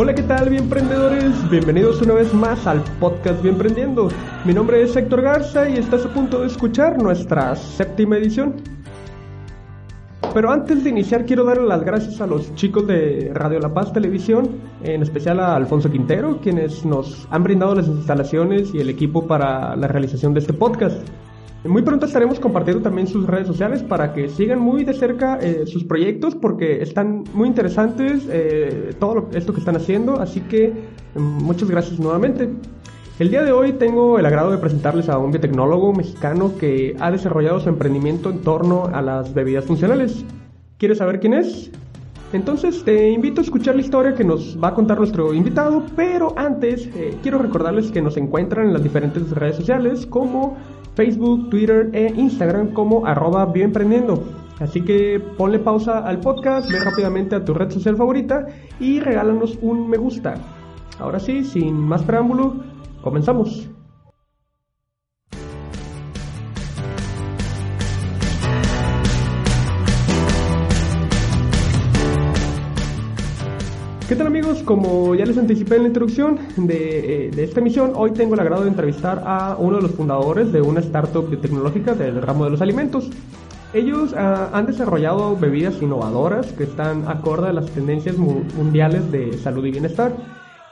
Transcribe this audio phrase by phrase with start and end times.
[0.00, 1.50] Hola, ¿qué tal, bien emprendedores?
[1.50, 4.06] Bienvenidos una vez más al podcast Bien Emprendiendo.
[4.44, 8.54] Mi nombre es Héctor Garza y estás a punto de escuchar nuestra séptima edición.
[10.32, 13.92] Pero antes de iniciar quiero darle las gracias a los chicos de Radio La Paz
[13.92, 19.26] Televisión, en especial a Alfonso Quintero, quienes nos han brindado las instalaciones y el equipo
[19.26, 21.02] para la realización de este podcast.
[21.64, 25.66] Muy pronto estaremos compartiendo también sus redes sociales para que sigan muy de cerca eh,
[25.66, 30.72] sus proyectos porque están muy interesantes eh, todo esto que están haciendo, así que
[31.16, 32.48] mm, muchas gracias nuevamente.
[33.18, 37.10] El día de hoy tengo el agrado de presentarles a un biotecnólogo mexicano que ha
[37.10, 40.24] desarrollado su emprendimiento en torno a las bebidas funcionales.
[40.78, 41.72] ¿Quieres saber quién es?
[42.32, 46.34] Entonces te invito a escuchar la historia que nos va a contar nuestro invitado, pero
[46.36, 50.56] antes eh, quiero recordarles que nos encuentran en las diferentes redes sociales como
[50.94, 54.22] Facebook, Twitter e Instagram como arroba bioemprendiendo.
[54.60, 58.46] Así que ponle pausa al podcast, ve rápidamente a tu red social favorita
[58.78, 60.34] y regálanos un me gusta.
[60.98, 62.56] Ahora sí, sin más preámbulo,
[63.00, 63.70] comenzamos.
[74.08, 74.62] ¿Qué tal amigos?
[74.62, 78.40] Como ya les anticipé en la introducción de, eh, de, esta emisión, hoy tengo el
[78.40, 82.50] agrado de entrevistar a uno de los fundadores de una startup biotecnológica del ramo de
[82.52, 83.10] los alimentos.
[83.74, 89.66] Ellos uh, han desarrollado bebidas innovadoras que están acorde a las tendencias mundiales de salud
[89.66, 90.16] y bienestar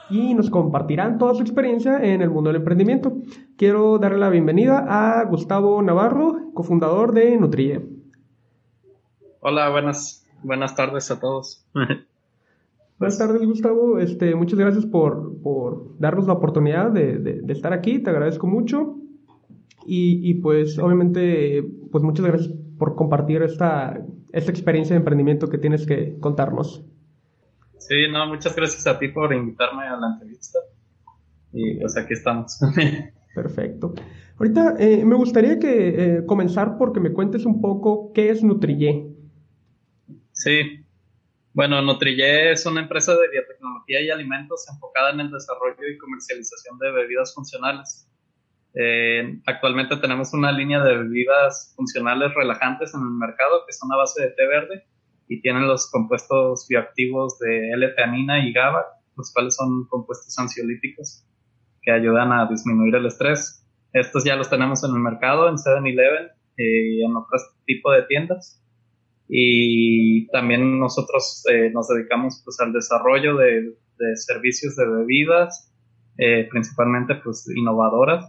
[0.09, 3.17] y nos compartirán toda su experiencia en el mundo del emprendimiento.
[3.55, 7.85] Quiero darle la bienvenida a Gustavo Navarro, cofundador de Nutrille.
[9.41, 11.67] Hola, buenas, buenas tardes a todos.
[12.99, 13.99] Buenas tardes, Gustavo.
[13.99, 17.99] Este, muchas gracias por, por darnos la oportunidad de, de, de, estar aquí.
[17.99, 18.95] Te agradezco mucho.
[19.85, 24.03] Y, y, pues, obviamente, pues muchas gracias por compartir esta,
[24.33, 26.83] esta experiencia de emprendimiento que tienes que contarnos.
[27.77, 30.59] Sí, no, muchas gracias a ti por invitarme a la entrevista.
[31.53, 32.59] Y pues aquí estamos.
[33.35, 33.93] Perfecto.
[34.37, 39.07] Ahorita eh, me gustaría que eh, comenzar porque me cuentes un poco qué es Nutrille.
[40.31, 40.85] Sí,
[41.57, 46.77] bueno, Nutrille es una empresa de biotecnología y alimentos enfocada en el desarrollo y comercialización
[46.77, 48.07] de bebidas funcionales.
[48.75, 53.97] Eh, actualmente tenemos una línea de bebidas funcionales relajantes en el mercado que son a
[53.97, 54.85] base de té verde
[55.27, 58.85] y tienen los compuestos bioactivos de L-teanina y GABA,
[59.15, 61.25] los cuales son compuestos ansiolíticos
[61.81, 63.65] que ayudan a disminuir el estrés.
[63.93, 68.61] Estos ya los tenemos en el mercado, en 7-Eleven y en otro tipo de tiendas
[69.29, 75.73] y también nosotros eh, nos dedicamos pues al desarrollo de, de servicios de bebidas,
[76.17, 78.25] eh, principalmente pues innovadoras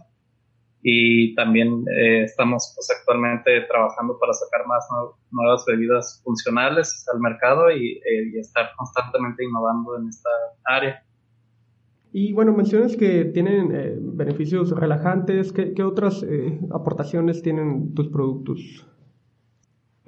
[0.81, 4.87] y también eh, estamos pues actualmente trabajando para sacar más
[5.31, 7.99] nuevas bebidas funcionales al mercado y,
[8.33, 10.29] y, estar constantemente innovando en esta
[10.65, 11.03] área.
[12.11, 16.25] Y bueno, mencionas que tienen beneficios relajantes, ¿qué, qué otras
[16.71, 18.88] aportaciones tienen tus productos?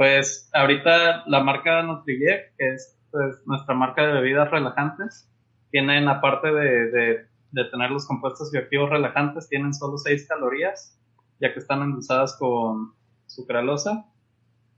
[0.02, 5.30] Pues ahorita la marca Nutrille, que es pues, nuestra marca de bebidas relajantes,
[5.70, 11.00] tienen aparte de, de, de, tener los compuestos bioactivos relajantes, tienen solo 6 calorías,
[11.40, 12.96] ya que están endulzadas con
[13.28, 14.08] sucralosa,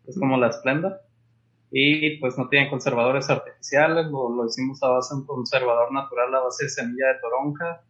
[0.08, 1.00] es como la esplenda.
[1.72, 6.36] Y pues no tienen conservadores artificiales, lo, lo hicimos a base de un conservador natural
[6.36, 7.82] a base de semilla de toronja.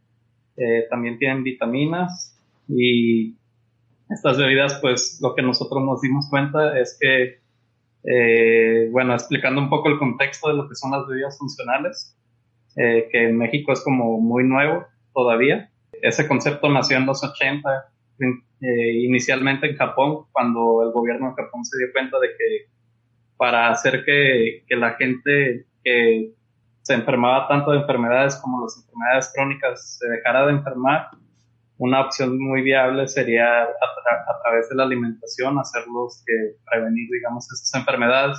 [0.55, 3.35] Eh, también tienen vitaminas y
[4.13, 7.39] estas bebidas, pues lo que nosotros nos dimos cuenta es que,
[8.03, 12.17] eh, bueno, explicando un poco el contexto de lo que son las bebidas funcionales,
[12.75, 15.69] eh, que en México es como muy nuevo todavía.
[16.01, 17.69] Ese concepto nació en los 80,
[18.61, 22.73] eh, inicialmente en Japón, cuando el gobierno de Japón se dio cuenta de que
[23.37, 26.33] para hacer que, que la gente que
[26.81, 31.09] se enfermaba tanto de enfermedades como las enfermedades crónicas se dejara de enfermar,
[31.83, 36.23] una opción muy viable sería a, tra a, través de la alimentación hacerlos
[36.71, 38.37] prevenir, digamos, esas enfermedades.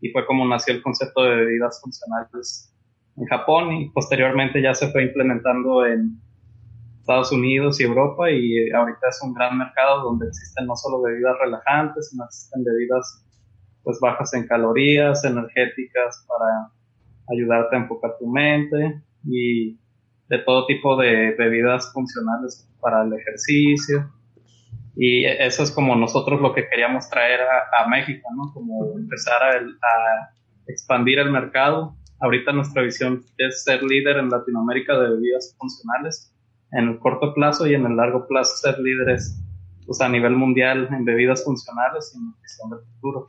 [0.00, 2.74] Y fue como nació el concepto de bebidas funcionales
[3.18, 6.18] en Japón y posteriormente ya se fue implementando en
[7.00, 11.36] Estados Unidos y Europa y ahorita es un gran mercado donde existen no solo bebidas
[11.38, 13.24] relajantes, sino existen bebidas
[13.82, 16.72] pues bajas en calorías, energéticas para
[17.28, 19.78] ayudarte a enfocar tu mente y
[20.28, 24.10] de todo tipo de bebidas funcionales para el ejercicio.
[24.96, 28.52] Y eso es como nosotros lo que queríamos traer a, a México, ¿no?
[28.54, 30.30] Como empezar a, a,
[30.68, 31.96] expandir el mercado.
[32.18, 36.34] Ahorita nuestra visión es ser líder en Latinoamérica de bebidas funcionales
[36.72, 39.40] en el corto plazo y en el largo plazo ser líderes
[39.86, 43.26] pues, a nivel mundial en bebidas funcionales y en nutrición del futuro.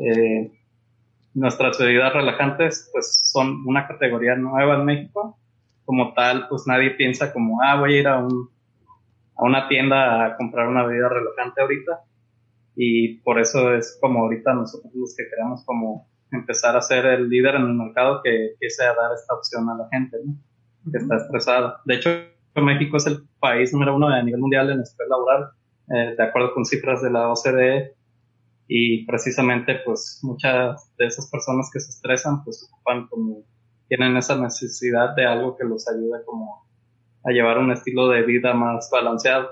[0.00, 0.52] Eh,
[1.34, 5.38] nuestras bebidas relajantes pues son una categoría nueva en México.
[5.92, 8.48] Como tal, pues nadie piensa como, ah, voy a ir a, un,
[9.36, 12.00] a una tienda a comprar una bebida relajante ahorita.
[12.74, 17.28] Y por eso es como ahorita nosotros los que queremos como empezar a ser el
[17.28, 20.34] líder en el mercado que empiece a dar esta opción a la gente, ¿no?
[20.90, 21.82] Que está estresada.
[21.84, 22.08] De hecho,
[22.56, 25.50] México es el país número uno a nivel mundial en estrés laboral,
[25.90, 27.94] eh, de acuerdo con cifras de la OCDE,
[28.74, 33.42] y precisamente pues muchas de esas personas que se estresan pues ocupan como
[33.92, 36.64] tienen esa necesidad de algo que los ayude como
[37.24, 39.48] a llevar un estilo de vida más balanceado.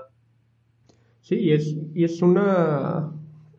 [1.19, 3.11] Sí, y es, y es una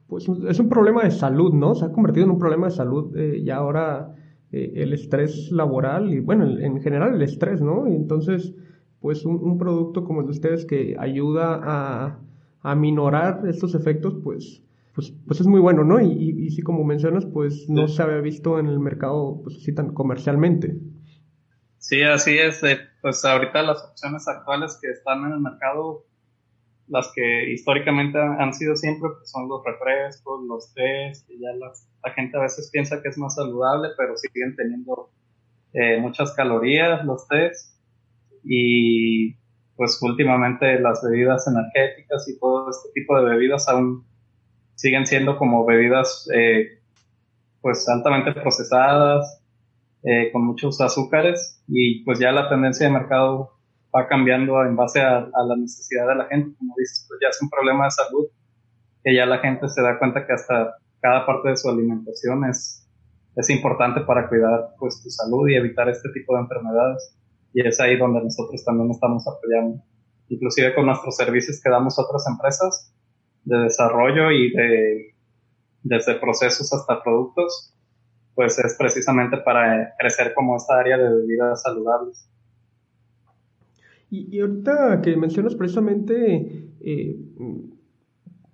[0.08, 1.76] pues es un problema de salud, ¿no?
[1.76, 4.17] Se ha convertido en un problema de salud eh, ya ahora
[4.50, 7.87] eh, el estrés laboral y bueno, en general el estrés, ¿no?
[7.87, 8.52] Y entonces,
[8.99, 12.19] pues un, un producto como el de ustedes que ayuda a,
[12.61, 14.64] a minorar estos efectos, pues
[14.94, 16.00] pues, pues es muy bueno, ¿no?
[16.00, 19.75] Y, y, sí, como mencionas, pues no se había visto en el mercado pues así
[19.75, 20.77] tan comercialmente.
[21.79, 22.61] Sí, así es.
[23.00, 26.05] pues ahorita las opciones actuales que están en el mercado,
[26.89, 32.12] las que históricamente han sido siempre, pues son los refrescos, los tés, que ya la
[32.15, 35.11] gente a veces piensa que es más saludable, pero siguen teniendo
[35.73, 37.77] eh, muchas calorías los tés.
[38.44, 39.35] Y
[39.77, 44.05] pues últimamente las bebidas energéticas y todo este tipo de bebidas aún
[44.75, 46.81] siguen siendo como bebidas eh,
[47.61, 49.43] pues altamente procesadas,
[50.05, 53.53] eh, con muchos azúcares y pues ya la tendencia de mercado
[53.95, 57.41] va cambiando en base a, la necesidad de la gente, como dices, pues ya es
[57.41, 58.27] un problema de salud,
[59.05, 62.89] que ya la gente se da cuenta que hasta cada parte de su alimentación es,
[63.37, 67.17] es importante para cuidar pues tu salud y evitar este tipo de enfermedades.
[67.55, 69.85] Y es ahí donde nosotros también estamos apoyando,
[70.29, 72.93] inclusive con nuestros servicios que damos a otras empresas,
[73.44, 75.12] de desarrollo y de
[75.83, 77.75] desde procesos hasta productos,
[78.35, 82.29] pues es precisamente para crecer como esta área de bebidas saludables.
[84.11, 87.17] Y, ahorita que mencionas precisamente eh,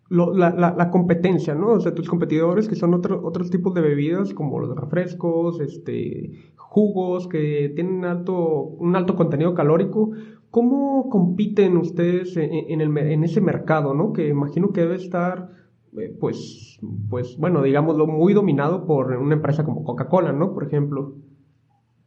[0.08, 1.72] la, la, competencia, ¿no?
[1.72, 6.30] O sea, tus competidores que son otro, otros tipos de bebidas como los refrescos, este,
[6.56, 10.12] jugos que tienen alto, un alto contenido calórico,
[10.50, 14.12] ¿Cómo compiten ustedes en, el, en ese mercado, ¿no?
[14.14, 15.50] Que imagino que debe estar,
[15.98, 16.78] eh, pues,
[17.10, 20.54] pues, bueno, digámoslo, muy dominado por una empresa como Coca-Cola, ¿no?
[20.54, 21.14] Por ejemplo.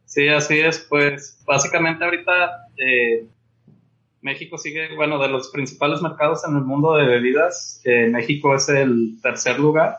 [0.06, 0.84] Sí, así es.
[0.90, 3.28] Pues, básicamente ahorita eh,
[4.22, 8.68] México sigue, bueno, de los principales mercados en el mundo de bebidas, eh, México es
[8.68, 9.96] el tercer lugar.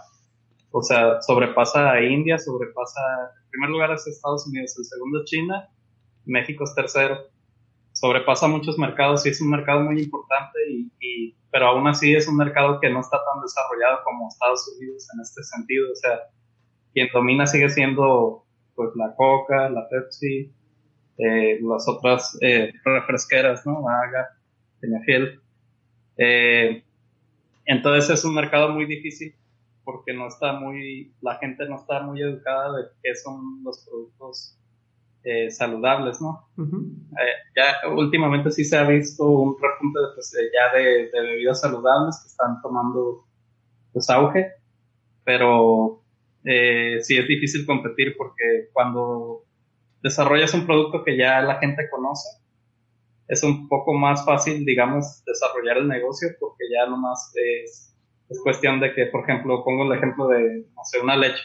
[0.72, 3.00] O sea, sobrepasa a India, sobrepasa,
[3.44, 5.70] el primer lugar es Estados Unidos, el segundo China,
[6.26, 7.33] México es tercero
[8.04, 10.60] sobrepasa muchos mercados y es un mercado muy importante,
[11.00, 15.08] y, pero aún así es un mercado que no está tan desarrollado como Estados Unidos
[15.14, 15.90] en este sentido.
[15.90, 16.20] O sea,
[16.94, 18.44] quien domina sigue siendo
[18.76, 20.52] pues la Coca, la Pepsi,
[21.18, 23.88] eh, las otras eh, refresqueras, ¿no?
[23.88, 24.38] Haga,
[24.82, 25.40] Peñafiel.
[26.18, 26.84] Eh,
[27.64, 29.34] entonces es un mercado muy difícil
[29.86, 34.58] porque no está muy, la gente no está muy educada de qué son los productos
[35.24, 36.50] eh, saludables, ¿no?
[36.58, 42.20] Eh, ya últimamente sí se ha visto un repunte de, pues, ya de, bebidas saludables
[42.22, 43.26] que están tomando
[43.94, 44.52] pues auge,
[45.24, 46.04] pero
[46.44, 49.44] eh, sí es difícil competir porque cuando
[50.02, 52.42] desarrollas un producto que ya la gente conoce,
[53.30, 57.96] es un poco más fácil, digamos, desarrollar el negocio porque ya nomás es,
[58.30, 61.44] es cuestión de que, por ejemplo, pongo el ejemplo de, no sé, una leche.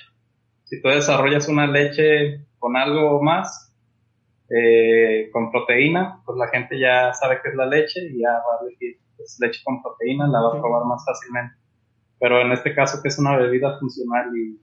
[0.64, 3.67] Si tú desarrollas una leche con algo más,
[4.50, 8.58] eh, con proteína, pues la gente ya sabe que es la leche y ya va
[8.58, 11.56] a elegir pues, leche con proteína, la va a probar más fácilmente.
[12.18, 14.58] Pero en este caso que es una bebida funcional y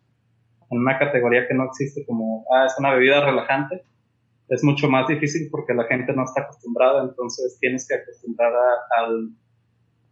[0.72, 3.86] en una categoría que no existe como, ah, es una bebida relajante,
[4.50, 8.54] es mucho más difícil porque la gente no está acostumbrada, entonces tienes que acostumbrar
[8.98, 9.30] al,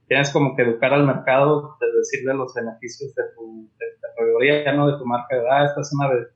[0.07, 4.91] tienes como que educar al mercado de decirle los beneficios de tu, de, categoría, no
[4.91, 6.29] de tu marca, ah, esta es una bebida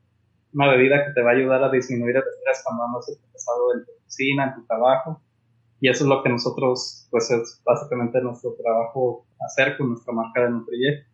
[0.54, 3.84] una bebida que te va a ayudar a disminuir el estrés cuando andas estresado en
[3.84, 5.20] tu oficina, en tu trabajo.
[5.80, 10.42] Y eso es lo que nosotros, pues es básicamente nuestro trabajo hacer con nuestra marca
[10.42, 11.04] de Nutriye.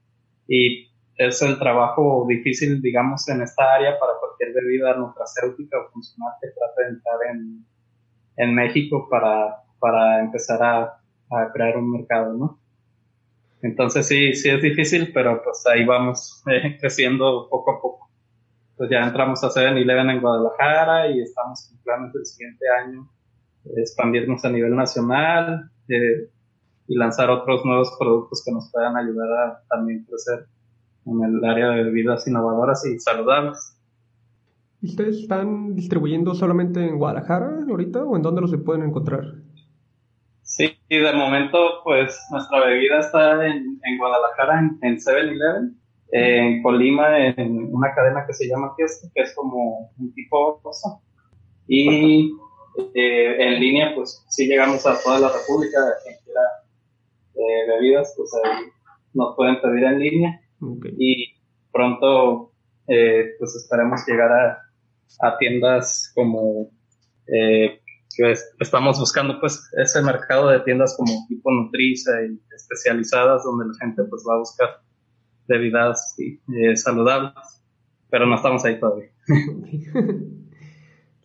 [0.49, 6.33] Y es el trabajo difícil, digamos, en esta área para cualquier bebida nutracéutica o funcional
[6.41, 7.67] que trate de entrar en,
[8.37, 10.83] en México para, para empezar a,
[11.31, 12.59] a crear un mercado, ¿no?
[13.62, 18.03] Entonces sí, sí es difícil, pero pues ahí vamos eh, creciendo poco a poco
[18.76, 23.09] pues ya entramos a 7-Eleven en Guadalajara y estamos con planes del siguiente año
[23.76, 26.28] expandirnos a nivel nacional eh,
[26.87, 30.47] y lanzar otros nuevos productos que nos puedan ayudar a también crecer
[31.07, 33.78] en el área de bebidas innovadoras y saludables.
[34.81, 39.25] ¿Y ustedes están distribuyendo solamente en Guadalajara ahorita o en dónde los se pueden encontrar?
[40.43, 45.75] Sí, de momento, pues nuestra bebida está en, en Guadalajara, en 7-Eleven,
[46.16, 51.00] en Colima, en una cadena que se llama Fiesta, que es como un tipo cosa.
[51.66, 52.30] Y
[52.94, 56.40] eh, en línea, pues sí llegamos a toda la República, quien quiera
[57.35, 58.66] eh, bebidas, pues ahí
[59.12, 60.40] nos pueden pedir en línea.
[60.97, 61.35] Y
[61.73, 62.52] pronto,
[62.87, 64.59] eh, pues esperemos llegar a,
[65.21, 66.71] a tiendas como
[67.26, 73.75] que estamos buscando pues ese mercado de tiendas como tipo Nutriza y especializadas donde la
[73.85, 74.85] gente pues va a buscar
[75.46, 77.62] bebidas eh, saludables,
[78.10, 79.10] pero no estamos ahí todavía.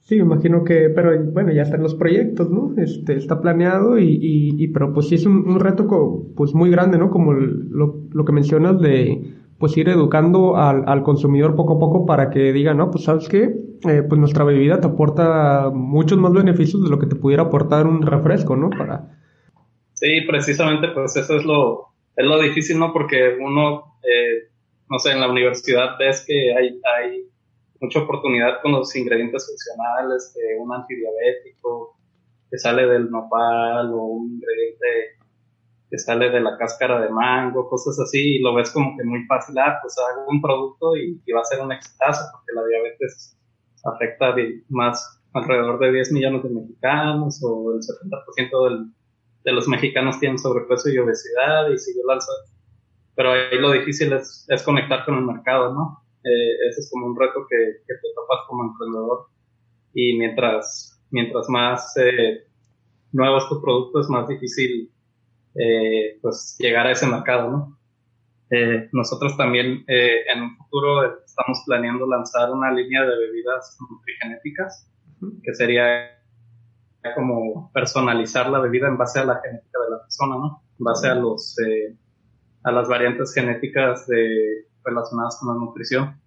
[0.09, 2.73] Sí, me imagino que, pero bueno, ya están los proyectos, ¿no?
[2.81, 5.85] Este, está planeado y, y, pero pues sí es un, reto
[6.35, 7.11] pues muy grande, ¿no?
[7.11, 12.07] Como lo, lo que mencionas de pues ir educando al, al consumidor poco a poco
[12.07, 13.55] para que diga, no, pues sabes qué,
[13.87, 17.85] eh, pues nuestra bebida te aporta muchos más beneficios de lo que te pudiera aportar
[17.85, 18.71] un refresco, ¿no?
[18.71, 19.15] Para...
[19.93, 21.88] Sí, precisamente, pues eso es lo,
[22.19, 22.91] es lo difícil, ¿no?
[22.91, 24.49] Porque uno, eh,
[24.89, 27.23] no sé, en la universidad ves que hay, hay
[27.79, 31.97] mucha oportunidad con los ingredientes funcionales, que un antidiabético
[32.51, 34.85] que sale del nopal o un ingrediente
[35.89, 39.23] que sale de la cáscara de mango, cosas así, y lo ves como que muy
[39.25, 43.37] fácil, ah, pues hago un producto y, va a ser un exitazo, porque la diabetes
[43.85, 44.35] afecta
[44.67, 48.91] más alrededor de 10 millones de mexicanos, o el 70% del,
[49.43, 52.31] de los mexicanos tienen sobrepeso y obesidad, y si yo lanzo,
[53.15, 56.03] pero ahí lo difícil es, es conectar con el mercado, ¿no?
[56.23, 59.27] Eh, ese es como un reto que, que, te topas como emprendedor,
[59.93, 62.45] y mientras, mientras más eh,
[63.11, 64.91] nuevo es tu producto, es más difícil
[65.55, 67.79] eh, pues llegar a ese mercado, ¿no?
[68.51, 74.89] Eh, nosotros también eh, en un futuro estamos planeando lanzar una línea de bebidas nutrigenéticas,
[75.43, 76.18] que sería
[77.15, 80.63] como personalizar la bebida en base a la genética de la persona, ¿no?
[80.79, 81.55] En base a los
[82.63, 86.19] a las variantes genéticas de, relacionadas con la nutrición.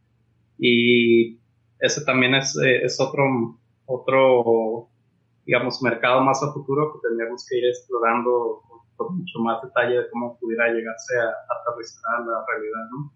[0.59, 1.39] Y
[1.79, 4.89] ese también es, es otro, otro,
[5.45, 8.63] digamos, mercado más a futuro que tendríamos que ir explorando
[9.11, 13.13] mucho más detalle de cómo pudiera llegarse a, aterrizar a la realidad, ¿no?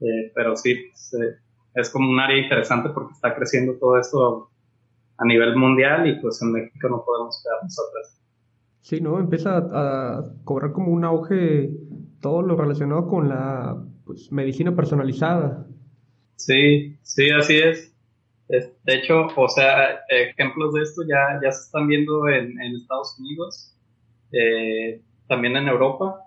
[0.00, 1.36] Eh, pero sí, pues, eh,
[1.74, 4.49] es como un área interesante porque está creciendo todo esto
[5.20, 8.20] a nivel mundial y pues en México no podemos quedarnos atrás.
[8.80, 9.20] Sí, ¿no?
[9.20, 11.70] Empieza a, cobrar como un auge
[12.20, 15.66] todo lo relacionado con la pues, medicina personalizada.
[16.36, 17.94] Sí, sí, así es.
[18.48, 23.16] de hecho, o sea, ejemplos de esto ya, ya se están viendo en, en Estados
[23.18, 23.76] Unidos.
[24.32, 26.24] Eh, también en Europa,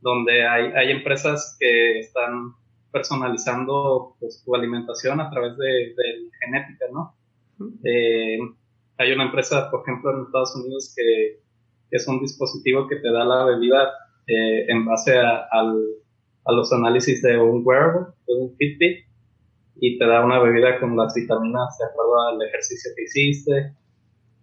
[0.00, 2.54] donde hay, hay empresas que están
[2.90, 7.14] personalizando pues, tu alimentación a través de, de genética, ¿no?
[7.84, 8.38] Eh,
[8.98, 11.40] hay una empresa, por ejemplo, en Estados Unidos que,
[11.90, 13.92] es un dispositivo que te da la bebida
[14.26, 19.04] eh, en base a, a, los análisis de un wearable, de un Fitbit,
[19.76, 23.74] y te da una bebida con las vitaminas de acuerdo al ejercicio que hiciste.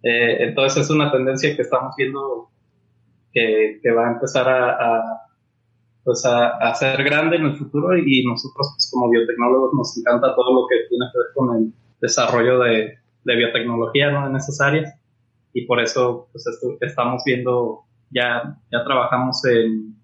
[0.02, 2.50] Eh, entonces es una tendencia que estamos viendo
[3.32, 5.02] que, va a empezar a,
[6.04, 10.62] pues a, ser grande en el futuro y nosotros pues como biotecnólogos nos encanta todo
[10.62, 14.26] lo que tiene que ver con el desarrollo de, biotecnología ¿no?
[14.26, 14.94] en esas áreas
[15.52, 16.44] y por eso pues
[16.80, 19.94] estamos viendo ya ya trabajamos en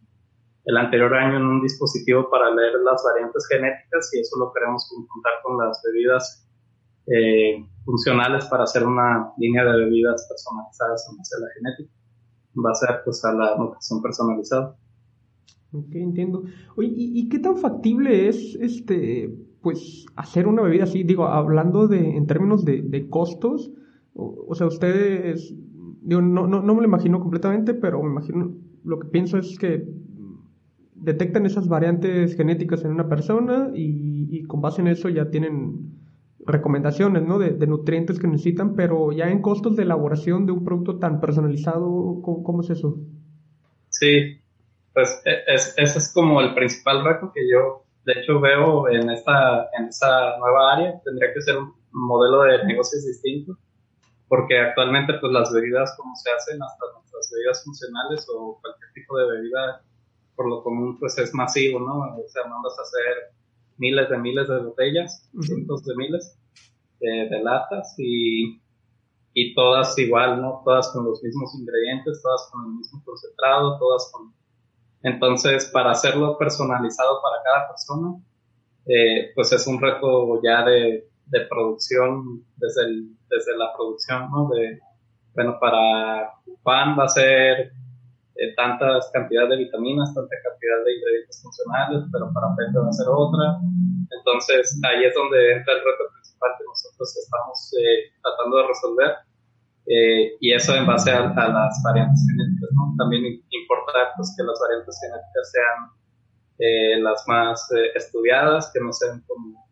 [0.64, 4.88] el anterior año en un dispositivo para leer las variantes genéticas y eso lo queremos
[4.92, 6.48] conjuntar con las bebidas
[7.06, 11.96] eh, funcionales para hacer una línea de bebidas personalizadas en base a la genética
[12.64, 14.76] va a ser pues a la nutrición personalizada.
[15.72, 16.44] Ok, entiendo.
[16.76, 21.02] Oye, ¿y, qué tan factible es este pues hacer una bebida así?
[21.02, 23.72] Digo, hablando de, en términos de, costos,
[24.14, 25.54] o, sea, ustedes,
[26.02, 29.58] digo, no, no, no me lo imagino completamente, pero me imagino, lo que pienso es
[29.58, 29.86] que
[30.94, 35.96] detectan esas variantes genéticas en una persona y, y con base en eso ya tienen
[36.46, 37.38] recomendaciones, ¿no?
[37.38, 42.20] De, nutrientes que necesitan, pero ya en costos de elaboración de un producto tan personalizado,
[42.22, 42.98] ¿cómo, es eso?
[43.88, 44.40] Sí,
[44.94, 49.10] pues e, es, ese es como el principal reto que yo, de hecho, veo en
[49.10, 51.00] esta, en esta nueva área.
[51.04, 53.58] Tendría que ser un modelo de negocios distinto,
[54.28, 59.18] porque actualmente, pues las bebidas como se hacen, hasta nuestras bebidas funcionales o cualquier tipo
[59.18, 59.82] de bebida,
[60.36, 61.98] por lo común, pues es masivo, ¿no?
[61.98, 63.34] O sea, mandas a hacer
[63.78, 66.38] miles de miles de botellas, cientos de miles
[67.00, 68.62] de latas y,
[69.34, 70.62] y todas igual, ¿no?
[70.64, 74.32] Todas con los mismos ingredientes, todas con el mismo concentrado, todas con...
[75.02, 78.14] Entonces, para hacerlo personalizado para cada persona,
[78.86, 81.08] eh, pues es un reto ya de,
[81.48, 84.48] producción, desde, el, desde la producción, ¿no?
[84.48, 84.78] De,
[85.34, 86.30] bueno, para
[86.62, 87.72] pan va a ser
[88.36, 92.92] eh, tantas cantidades de vitaminas, tanta cantidad de ingredientes funcionales, pero para pepe va a
[92.92, 93.58] ser otra.
[94.12, 99.12] Entonces ahí es donde entra el reto principal que nosotros estamos eh, tratando de resolver.
[99.86, 102.94] Eh, y eso en base a, las variantes genéticas, ¿no?
[102.98, 109.68] También importa pues, que las variantes genéticas sean las más estudiadas, que no sean como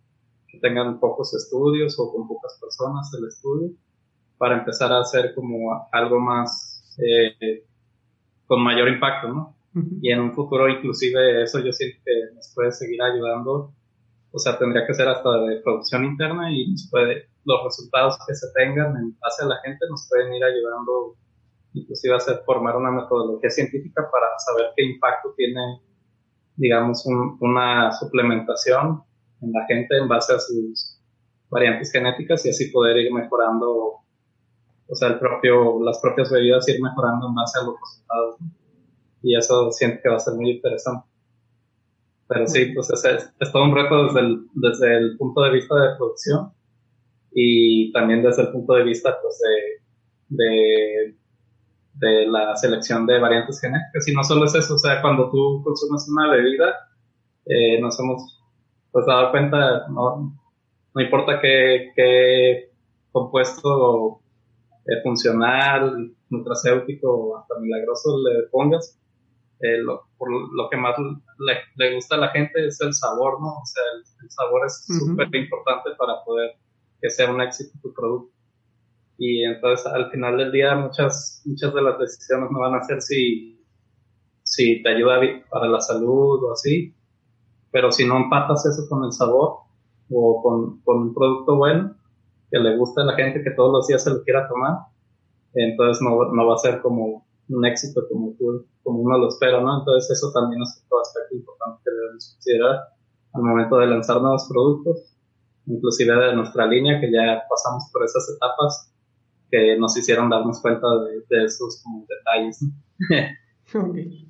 [0.47, 3.71] que tengan pocos estudios o con pocas personas el estudio,
[4.37, 6.94] para empezar a hacer como algo más
[8.47, 9.56] con mayor impacto, ¿no?
[10.00, 13.73] Y en un futuro inclusive eso yo siento que nos puede seguir ayudando,
[14.30, 18.35] o sea, tendría que ser hasta de producción interna y nos puede, los resultados que
[18.35, 21.17] se tengan en base a la gente nos pueden ir ayudando
[21.75, 25.81] inclusive a hacer, formar una metodología científica para saber qué impacto tiene,
[26.57, 27.05] digamos,
[27.41, 29.03] una suplementación
[29.43, 31.01] en la gente en base a sus
[31.51, 34.05] variantes genéticas y así poder ir mejorando
[34.87, 38.37] o sea, el propio, las propias bebidas ir mejorando en base a los resultados.
[39.23, 41.07] Y eso siento que va a ser muy interesante.
[42.29, 45.75] Pero sí, pues es, es, todo un reto desde el, desde el punto de vista
[45.75, 46.53] de producción
[47.35, 49.41] y también desde el punto de vista pues
[50.29, 51.14] de, de,
[51.95, 54.09] de la selección de variantes genéticas.
[54.09, 56.75] Y no solo es eso, o sea, cuando tú consumes una bebida,
[57.47, 58.41] eh, nos hemos
[58.93, 60.38] pues dado cuenta, no,
[60.95, 62.71] no importa qué, qué
[63.11, 64.21] compuesto
[64.87, 68.99] eh, funcional, nutracéutico, hasta milagroso le pongas,
[69.61, 70.95] eh, lo, por lo que más
[71.38, 73.49] le, gusta a la gente es el sabor, ¿no?
[73.49, 73.83] O sea,
[74.23, 76.53] el, sabor es súper importante para poder
[77.04, 78.32] que sea un éxito tu producto.
[79.18, 83.02] Y entonces al final del día muchas, muchas de las decisiones no van a ser
[83.02, 83.62] si,
[84.42, 85.20] si te ayuda
[85.50, 86.95] para la salud o así,
[87.71, 89.58] pero si no empatas eso con el sabor
[90.10, 91.95] o con, con un producto bueno,
[92.50, 94.78] que le guste a la gente, que todos los días se lo quiera tomar,
[95.52, 98.32] entonces no, no va a ser como un éxito como,
[98.82, 99.80] como uno lo espera, ¿no?
[99.80, 102.80] Entonces eso también es otro aspecto importante que debemos considerar
[103.34, 105.14] al momento de lanzar nuevos productos,
[105.67, 108.93] inclusive de nuestra línea, que ya pasamos por esas etapas
[109.50, 110.87] que nos hicieron darnos cuenta
[111.29, 112.65] de, esos como detalles.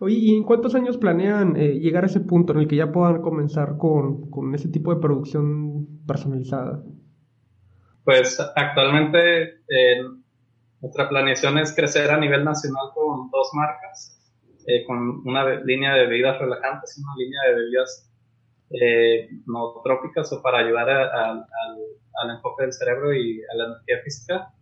[0.00, 2.90] Oye, ¿y en cuántos años planean eh, llegar a ese punto en el que ya
[2.90, 6.82] puedan comenzar con, con ese tipo de producción personalizada?
[8.04, 10.02] Pues actualmente eh,
[10.80, 14.18] nuestra planeación es crecer a nivel nacional con dos marcas,
[14.66, 18.11] eh, con una línea de bebidas relajantes y una línea de bebidas
[18.80, 24.54] eh, no trópicas o para ayudar al enfoque del cerebro y a la energía física.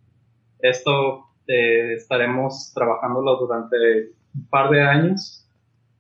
[0.61, 5.49] Esto estaremos trabajándolo durante un par de años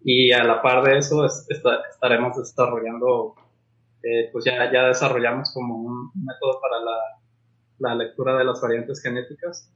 [0.02, 3.34] y a la par de eso estaremos desarrollando,
[4.32, 6.96] pues ya, ya desarrollamos como un método para la
[7.80, 9.72] la lectura de las variantes genéticas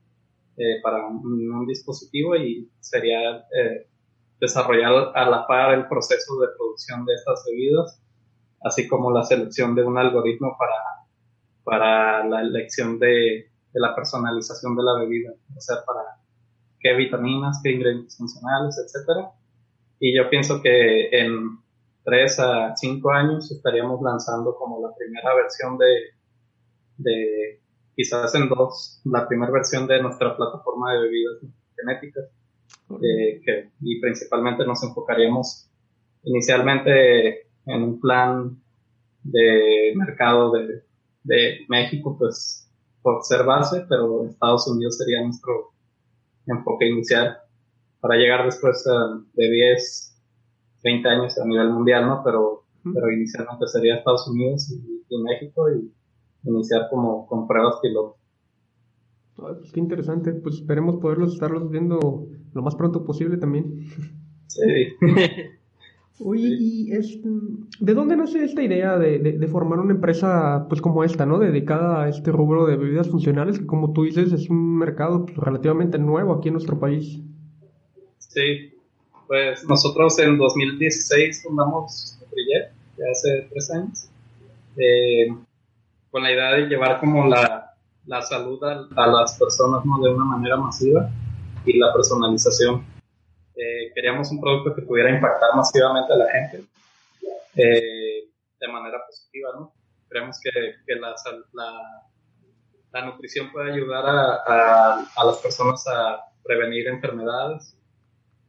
[0.56, 3.88] eh, para un, dispositivo y sería eh,
[4.40, 8.00] desarrollar a la par el proceso de producción de estas bebidas,
[8.64, 10.74] así como la selección de un algoritmo para,
[11.62, 16.00] para la elección de, de la personalización de la bebida, o sea, para
[16.80, 19.30] qué vitaminas, qué ingredientes funcionales, etcétera.
[20.00, 21.58] Y yo pienso que en
[22.04, 25.86] tres a cinco años estaríamos lanzando como la primera versión de,
[26.98, 27.60] de
[27.96, 31.36] quizás en dos, la primera versión de nuestra plataforma de bebidas
[31.76, 32.24] genéticas,
[33.02, 35.70] eh, que, y principalmente nos enfocaríamos
[36.24, 38.58] inicialmente en un plan
[39.22, 40.84] de mercado de,
[41.22, 42.70] de México, pues
[43.02, 45.72] por ser base, pero Estados Unidos sería nuestro
[46.46, 47.36] enfoque inicial
[48.00, 48.84] para llegar después
[49.34, 50.22] de 10,
[50.82, 52.22] 20 años a nivel mundial, ¿no?
[52.24, 55.92] Pero, pero inicialmente sería Estados Unidos y, y México y
[56.48, 58.16] iniciar como con pruebas piloto.
[59.36, 63.80] Pues qué interesante, pues esperemos poderlos estarlos viendo lo más pronto posible también.
[64.46, 64.94] Sí.
[66.20, 67.18] Oye, ¿y es,
[67.80, 71.40] de dónde nace esta idea de, de, formar una empresa pues como esta, ¿no?
[71.40, 75.36] Dedicada a este rubro de bebidas funcionales, que como tú dices es un mercado pues,
[75.36, 77.20] relativamente nuevo aquí en nuestro país.
[78.18, 78.72] Sí,
[79.26, 84.08] pues nosotros en 2016 fundamos Nutrijet, ya hace tres años.
[84.76, 85.26] Eh,
[86.12, 87.74] con la idea de llevar como la,
[88.06, 89.98] la salud a, las personas ¿no?
[90.00, 91.10] de una manera masiva
[91.64, 92.84] y la personalización.
[93.56, 96.64] Eh, queríamos un producto que pudiera impactar masivamente a la gente
[97.54, 98.28] eh,
[98.60, 99.72] de manera positiva, ¿no?
[100.08, 100.50] Creemos que,
[100.86, 101.14] que la,
[101.52, 102.08] la,
[102.92, 107.78] la, nutrición puede ayudar a, a, a, las personas a prevenir enfermedades,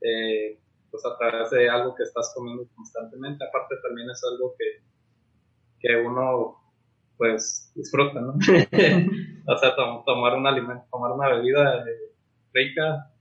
[0.01, 3.45] eh, pues a través de algo que estás comiendo constantemente.
[3.45, 4.81] Aparte también es algo que,
[5.79, 6.57] que uno
[7.17, 8.33] pues disfruta, ¿no?
[9.47, 12.11] o sea, tomar un alimento, tomar una bebida eh,
[12.53, 13.11] rica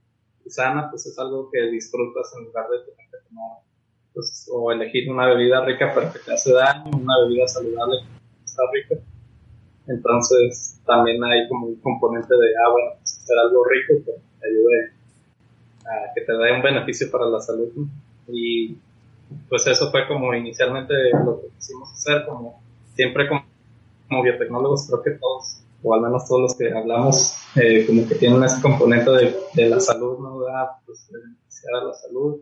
[0.49, 3.59] sana, pues es algo que disfrutas en lugar de tener que tomar,
[4.13, 8.45] pues, o elegir una bebida rica pero que te hace daño, una bebida saludable que
[8.45, 9.03] está rica.
[9.87, 14.47] Entonces, también hay como un componente de, ah, bueno, pues, hacer algo rico que te
[14.47, 14.93] ayude
[15.85, 17.71] a que te dé un beneficio para la salud.
[18.27, 18.77] Y
[19.49, 20.93] pues eso fue como inicialmente
[21.25, 22.61] lo que quisimos hacer, como
[22.93, 28.07] siempre como, biotecnólogos, creo que todos, o al menos todos los que hablamos, eh, como
[28.07, 29.11] que tienen ese componente
[29.53, 30.41] de, la salud, ¿no?
[30.41, 32.41] Da, pues, beneficiar a la salud.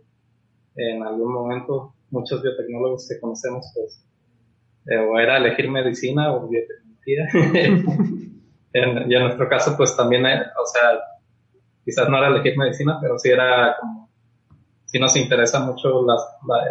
[0.77, 4.01] En algún momento, muchos biotecnólogos que conocemos, pues,
[4.87, 7.27] eh, o era elegir medicina o biotecnología.
[8.73, 10.99] en, y en nuestro caso, pues también, eh, o sea,
[11.83, 14.09] quizás no era elegir medicina, pero sí era como,
[14.85, 16.21] sí nos interesa mucho las,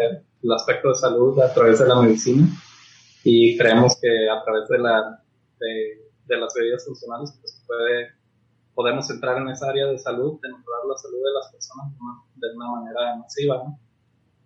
[0.00, 2.46] el, aspecto de salud a través de la medicina
[3.24, 5.22] y creemos que a través de, la,
[5.60, 8.12] de, de las bebidas funcionales pues puede,
[8.74, 11.92] podemos entrar en esa área de salud, de mejorar la salud de las personas
[12.36, 13.78] de una manera masiva, ¿no?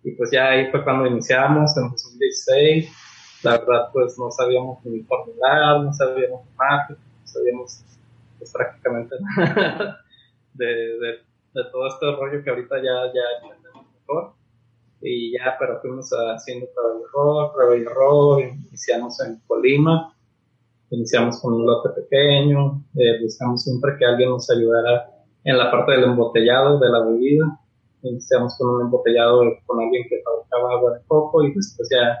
[0.03, 2.91] Y pues ya ahí fue cuando iniciamos en 2016.
[3.43, 7.83] La verdad, pues no sabíamos ni formular, no sabíamos marketing, no sabíamos
[8.37, 9.99] pues, prácticamente nada
[10.53, 10.65] de,
[11.53, 14.33] de, todo este rollo que ahorita ya, ya entendemos mejor.
[15.01, 20.15] Y ya, pero fuimos haciendo prueba y error, prueba y error, iniciamos en Colima,
[20.89, 25.09] iniciamos con un lote pequeño, eh, buscamos siempre que alguien nos ayudara
[25.43, 27.59] en la parte del embotellado de la bebida.
[28.03, 32.17] Iniciamos con un embotellado con alguien que fabricaba agua de coco y después ya,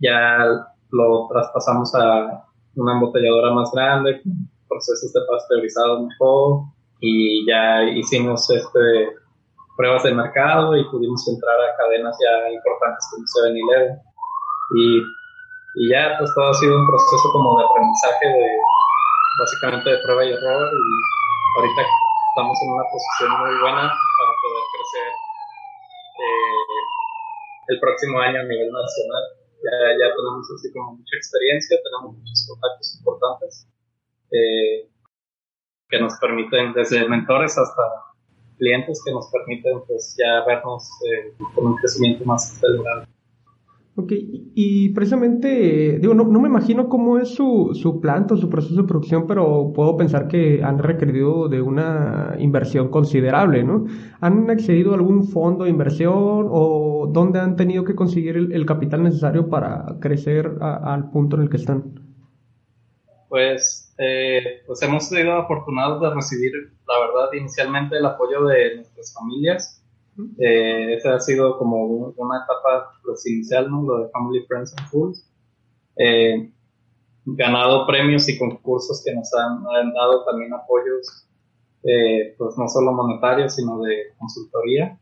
[0.00, 2.44] ya lo traspasamos a
[2.76, 4.32] una embotelladora más grande, con
[4.68, 6.64] procesos de pasteurizado mejor,
[7.00, 9.08] y ya hicimos este,
[9.76, 13.98] pruebas de mercado y pudimos entrar a cadenas ya importantes como 7-Eleven.
[14.76, 15.02] Y,
[15.76, 18.48] y ya pues todo ha sido un proceso como de aprendizaje de
[19.38, 20.88] básicamente de prueba y error y
[21.60, 21.82] ahorita
[22.32, 25.08] estamos en una posición muy buena para poder crecer
[26.16, 26.80] eh,
[27.68, 29.24] el próximo año a nivel nacional.
[29.60, 33.68] Ya, ya tenemos así como mucha experiencia, tenemos muchos contactos importantes.
[34.32, 34.88] Eh,
[35.88, 37.82] que nos permiten, desde mentores hasta
[38.58, 43.06] clientes que nos permiten pues ya vernos eh, con un crecimiento más acelerado.
[43.98, 48.50] Ok, y precisamente, digo, no, no, me imagino cómo es su, su planta o su
[48.50, 53.86] proceso de producción, pero puedo pensar que han requerido de una inversión considerable, ¿no?
[54.20, 59.02] ¿Han accedido a algún fondo de inversión o dónde han tenido que conseguir el, capital
[59.02, 61.94] necesario para crecer al punto en el que están?
[63.30, 66.52] Pues eh, pues hemos sido afortunados de recibir,
[66.86, 69.82] la verdad, inicialmente el apoyo de nuestras familias.
[70.38, 71.84] Eh, esa ha sido como
[72.16, 73.82] una etapa pues, inicial, ¿no?
[73.82, 75.30] Lo de Family Friends and Fools.
[75.96, 76.50] Eh,
[77.24, 81.26] ganado premios y concursos que nos han, dado también apoyos,
[81.82, 84.98] eh, pues no solo monetarios, sino de consultoría.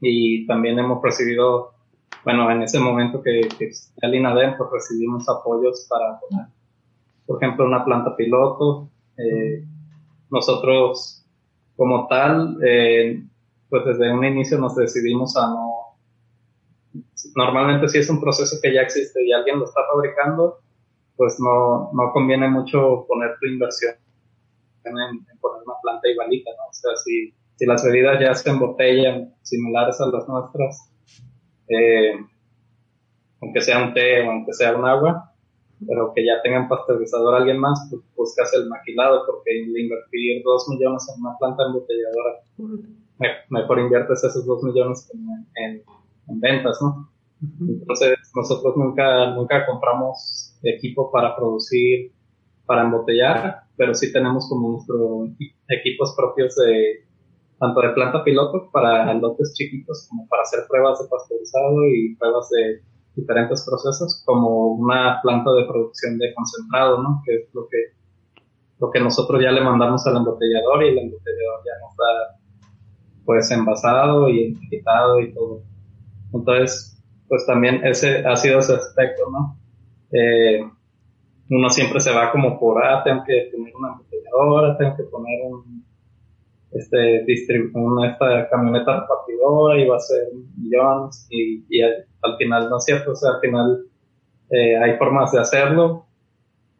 [0.00, 1.72] Y también hemos recibido,
[2.24, 3.70] bueno, en ese momento que, que
[4.02, 6.46] el INADEM, pues recibimos apoyos para poner
[7.26, 8.88] por ejemplo, una planta piloto.
[9.18, 9.64] Eh,
[10.30, 11.24] nosotros,
[11.76, 13.22] como tal, eh,
[13.68, 15.72] pues desde un inicio nos decidimos a no...
[17.34, 20.60] Normalmente si es un proceso que ya existe y alguien lo está fabricando,
[21.16, 23.94] pues no, no conviene mucho poner tu inversión
[24.84, 26.70] en, poner una planta igualita, ¿no?
[26.70, 30.90] O sea, si, si las bebidas ya se embotellan similares a las nuestras,
[31.68, 32.12] eh,
[33.40, 35.32] aunque sea un té o aunque sea un agua,
[35.86, 41.06] pero que ya tengan pasteurizador alguien más, pues buscas el maquilado, porque invertir dos millones
[41.14, 42.40] en una planta embotelladora,
[43.50, 45.10] mejor inviertes esos dos millones
[45.56, 45.82] en,
[46.28, 47.10] en, ventas, ¿no?
[47.60, 52.12] Entonces, nosotros nunca, nunca compramos equipo para producir,
[52.64, 55.30] para embotellar, pero sí tenemos como nuestros
[55.68, 57.06] equipos propios de,
[57.58, 62.48] tanto de planta piloto para lotes chiquitos como para hacer pruebas de pasteurizado y pruebas
[62.50, 62.82] de
[63.14, 67.22] diferentes procesos como una planta de producción de concentrado, ¿no?
[67.24, 67.78] Que es lo que,
[68.78, 72.45] lo que nosotros ya le mandamos al embotellador y el embotellador ya nos da
[73.26, 75.62] pues envasado y etiquetado y todo.
[76.32, 79.58] Entonces, pues también ese ha sido ese aspecto, ¿no?
[80.12, 80.64] Eh,
[81.50, 85.40] uno siempre se va como por, ah, tengo que poner una embotelladora, tengo que poner
[85.44, 85.84] un,
[86.72, 87.24] este,
[87.74, 92.84] una esta camioneta repartidora y va a ser millones y, y al final no es
[92.84, 93.86] cierto, o sea, al final
[94.50, 96.06] eh, hay formas de hacerlo,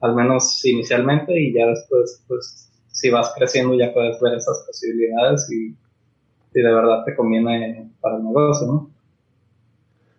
[0.00, 5.50] al menos inicialmente, y ya después, pues, si vas creciendo ya puedes ver esas posibilidades
[5.52, 5.76] y
[6.57, 8.90] si de verdad te conviene para el negocio, ¿no?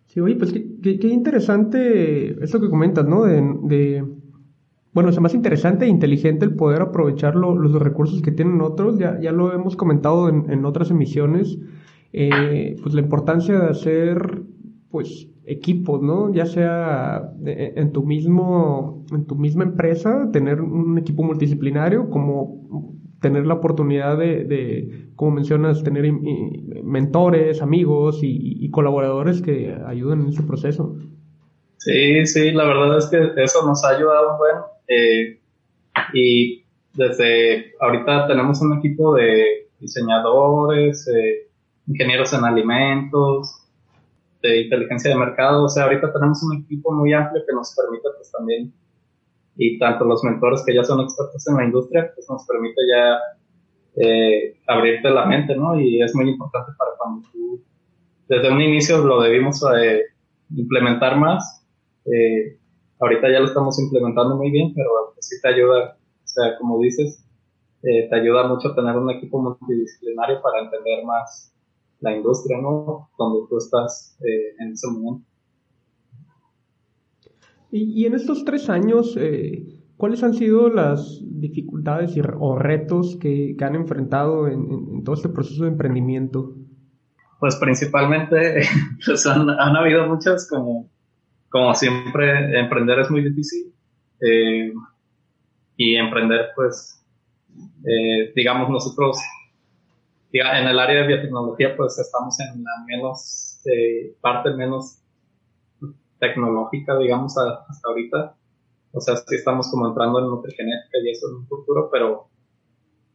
[0.06, 3.24] Sí, oye, pues qué, interesante esto que comentas, ¿no?
[3.24, 4.04] De,
[4.92, 8.98] bueno, es más interesante e inteligente el poder aprovechar los recursos que tienen otros.
[8.98, 11.58] Ya, ya lo hemos comentado en, en otras emisiones.
[12.12, 14.42] Eh, pues la importancia de hacer,
[14.92, 16.32] pues, equipos, ¿no?
[16.32, 23.46] Ya sea en tu mismo, en tu misma empresa, tener un equipo multidisciplinario, como tener
[23.46, 26.12] la oportunidad de, como mencionas, tener
[26.84, 30.96] mentores, amigos y, colaboradores que ayuden en ese proceso.
[31.78, 34.56] Sí, sí, la verdad es que eso nos ha ayudado un buen.
[34.88, 35.40] Eh,
[36.12, 41.48] y desde ahorita tenemos un equipo de diseñadores, eh,
[41.86, 43.68] ingenieros en alimentos,
[44.42, 45.64] de inteligencia de mercado.
[45.64, 48.72] O sea, ahorita tenemos un equipo muy amplio que nos permite pues también,
[49.58, 53.18] y tanto los mentores que ya son expertos en la industria, pues nos permite ya
[53.96, 55.78] eh, abrirte la mente, ¿no?
[55.78, 57.60] Y es muy importante para cuando tú,
[58.28, 60.02] desde un inicio lo debimos eh,
[60.54, 61.66] implementar más.
[62.04, 62.56] Eh,
[63.00, 66.80] ahorita ya lo estamos implementando muy bien, pero pues, sí te ayuda, o sea, como
[66.80, 67.24] dices,
[67.80, 71.52] te ayuda mucho tener un equipo multidisciplinario para entender más
[72.00, 73.08] la industria, ¿no?
[73.18, 75.27] Donde tú estás eh, en ese momento.
[77.70, 79.62] Y, en estos tres años, eh,
[79.96, 85.70] ¿cuáles han sido las dificultades o retos que, han enfrentado en, todo este proceso de
[85.70, 86.54] emprendimiento?
[87.40, 88.62] Pues principalmente
[89.04, 93.72] pues han, habido muchas, como, siempre, emprender es muy difícil.
[94.20, 94.72] Eh,
[95.76, 97.04] y emprender, pues,
[98.34, 99.18] digamos, nosotros
[100.32, 104.98] en el área de biotecnología pues estamos en la menos eh, parte menos
[106.18, 108.36] tecnológica digamos hasta ahorita.
[108.92, 112.28] O sea sí estamos como entrando en nutrigenética y eso en un futuro pero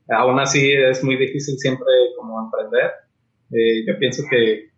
[0.09, 1.87] aún así es muy difícil siempre
[2.17, 2.91] como emprender.
[3.51, 4.71] Eh, yo pienso que,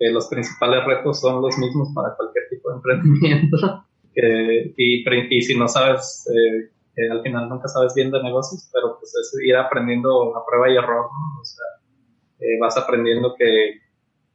[0.00, 3.84] los principales retos son los mismos para cualquier tipo de emprendimiento.
[4.14, 8.96] Y, y, si no sabes eh, que al final nunca sabes bien de negocios, pero
[8.98, 11.40] pues es ir aprendiendo a prueba y error, ¿no?
[11.40, 11.66] O sea,
[12.40, 13.80] eh, vas aprendiendo que,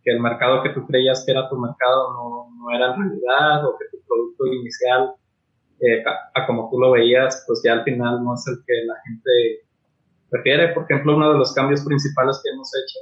[0.04, 3.66] que, el mercado que tú creías que era tu mercado no, no era en realidad,
[3.68, 5.14] o que tu producto inicial,
[5.80, 8.96] eh, a, como tú lo veías, pues ya al final no es el que la
[9.06, 9.68] gente
[10.30, 10.74] prefiere.
[10.74, 13.00] Por ejemplo, uno de los cambios principales que hemos hecho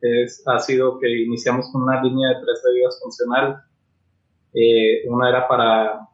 [0.00, 3.62] es, ha sido que iniciamos con una línea de tres bebidas funcional.
[4.54, 6.08] Eh, una era para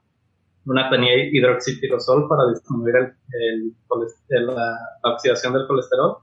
[0.67, 3.75] una tenía hidroxitirosol para disminuir el,
[4.47, 6.19] la, oxidación del colesterol.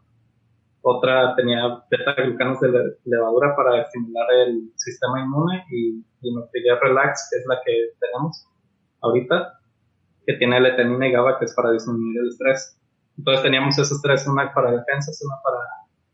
[0.90, 6.34] Otra tenía beta-glucanos de levadura para estimular el sistema inmune y, y
[6.82, 8.48] Relax, que es la que tenemos
[9.02, 9.60] ahorita,
[10.26, 12.80] que tiene letenina y GABA, que es para disminuir el estrés.
[13.18, 15.60] Entonces teníamos esos tres, una para defensas, una para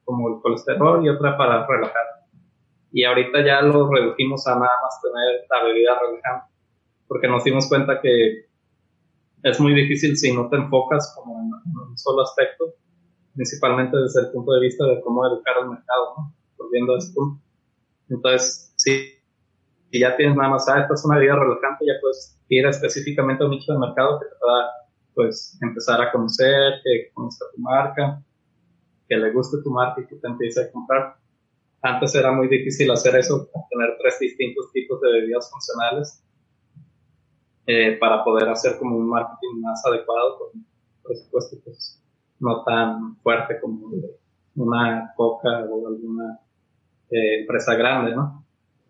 [0.06, 2.06] como el colesterol y otra para relajar.
[2.92, 6.54] Y ahorita ya lo redujimos a nada más tener la bebida relajante
[7.14, 8.48] porque nos dimos cuenta que
[9.44, 12.74] es muy difícil si no te enfocas como en, un solo aspecto,
[13.34, 16.36] principalmente desde el punto de vista de cómo educar al mercado, ¿no?
[16.58, 17.42] Volviendo a ese punto.
[18.10, 19.14] Entonces, si,
[19.92, 23.44] si ya tienes nada más, ah, esta es una vida relajante, ya puedes ir específicamente
[23.44, 24.70] a un nicho de mercado que te pueda,
[25.16, 28.24] pues, empezar a conocer, que conozca tu marca,
[29.08, 31.16] que le guste tu marca y que te empiece a comprar.
[31.82, 36.24] Antes era muy difícil hacer eso, tener tres distintos tipos de bebidas funcionales
[37.66, 40.66] eh, para poder hacer como un marketing más adecuado con
[41.04, 42.03] presupuesto pues,
[42.40, 43.92] no tan fuerte como
[44.56, 46.40] una Coca o alguna
[47.10, 48.46] eh, empresa grande, ¿no?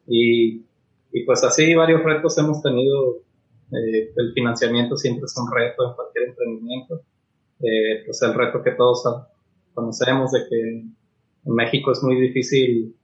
[0.08, 0.66] Y,
[1.12, 3.18] y, pues así varios retos hemos tenido.
[3.72, 7.02] Eh, el financiamiento siempre es un reto en cualquier emprendimiento.
[8.06, 9.04] pues el reto que todos
[9.74, 10.96] conocemos de que en
[11.46, 12.96] México es muy difícil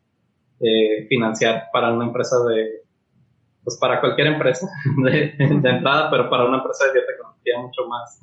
[1.08, 2.84] financiar para una empresa de
[3.64, 4.68] pues para cualquier empresa
[5.04, 8.20] de, entrada, pero para una empresa de biotecnología mucho más.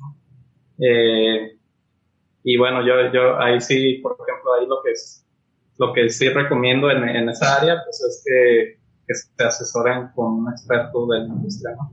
[0.79, 1.56] Eh,
[2.49, 5.27] y bueno, yo, yo ahí sí, por ejemplo, ahí lo que es,
[5.77, 10.31] lo que sí recomiendo en, en esa área, pues es que, que, se asesoren con
[10.31, 11.91] un experto de la industria, ¿no?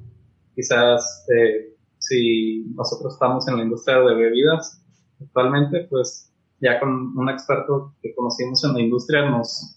[0.54, 4.80] Quizás eh, si nosotros estamos en la industria de bebidas
[5.20, 9.76] actualmente, pues ya con un experto que conocimos en la industria nos,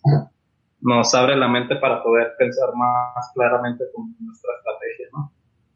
[0.82, 5.32] nos abre la mente para poder pensar más claramente con nuestra estrategia, ¿no?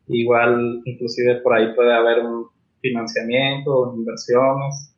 [0.10, 4.91] Igual, inclusive por ahí puede haber un financiamiento, inversiones,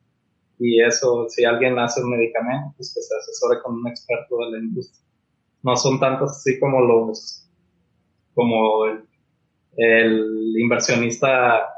[0.58, 4.50] y eso, si alguien hace un medicamento, pues que se asesore con un experto de
[4.52, 5.04] la industria.
[5.62, 7.48] No son tantos así como los,
[8.34, 9.04] como el,
[9.76, 11.68] el inversionista,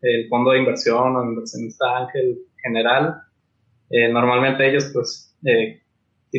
[0.00, 3.22] el fondo de inversión o el inversionista ángel general.
[3.90, 5.82] Eh, normalmente ellos, pues, eh,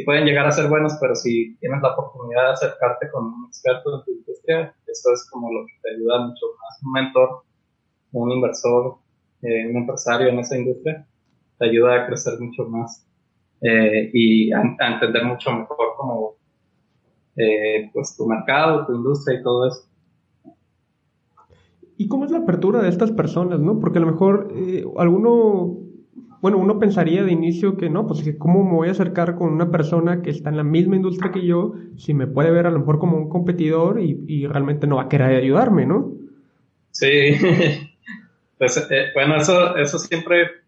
[0.06, 3.98] pueden llegar a ser buenos, pero si tienes la oportunidad de acercarte con un experto
[3.98, 6.84] en tu industria, eso es como lo que te ayuda mucho más.
[6.84, 7.44] Un mentor,
[8.12, 8.98] un inversor,
[9.42, 11.08] eh, un empresario en esa industria,
[11.58, 13.06] te ayuda a crecer mucho más
[13.62, 16.36] eh, y a, entender mucho mejor como
[17.36, 19.88] eh, pues tu mercado, tu industria y todo eso.
[21.98, 23.80] ¿Y cómo es la apertura de estas personas, no?
[23.80, 25.78] Porque a lo mejor eh, alguno,
[26.42, 29.52] bueno, uno pensaría de inicio que no, pues que cómo me voy a acercar con
[29.52, 32.72] una persona que está en la misma industria que yo, si me puede ver a
[32.72, 36.14] lo mejor como un competidor y, realmente no va a querer ayudarme, ¿no?
[36.92, 37.08] Sí,
[38.60, 40.67] pues eh, bueno, eso, eso siempre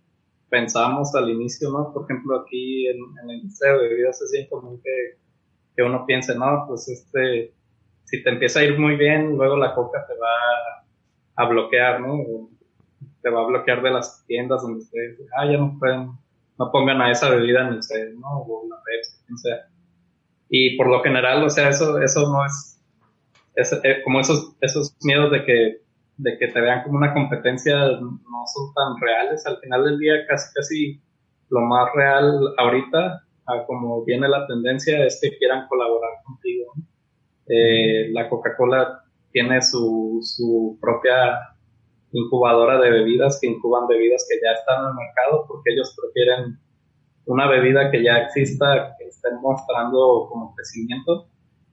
[0.50, 1.94] pensamos al inicio, ¿no?
[1.94, 5.18] Por ejemplo, aquí en, en la industria de bebidas es bien común que,
[5.76, 7.54] que uno piense, no, pues este,
[8.06, 10.86] si te empieza a ir muy bien, luego la coca te va
[11.36, 12.50] a bloquear, ¿no?
[13.22, 16.12] Te va a bloquear de las tiendas donde ustedes, ah, ya no pueden,
[16.58, 18.42] no pongan a esa bebida ni ustedes, ¿no?
[18.42, 19.68] O la Pepsi, quien sea.
[20.50, 22.82] Y por lo general, o sea, eso, eso no es,
[23.56, 25.82] es eh, como esos, esos miedos de que,
[26.20, 29.46] de que te vean como una competencia no son tan reales.
[29.46, 31.02] Al final del día, casi, casi
[31.50, 33.24] lo más real ahorita,
[33.66, 36.74] como viene la tendencia, es que quieran colaborar contigo.
[37.48, 39.02] Eh, la Coca-Cola
[39.32, 41.40] tiene su, su propia
[42.12, 46.60] incubadora de bebidas que incuban bebidas que ya están en el mercado porque ellos prefieren
[47.26, 51.28] una bebida que ya exista, que estén mostrando como crecimiento,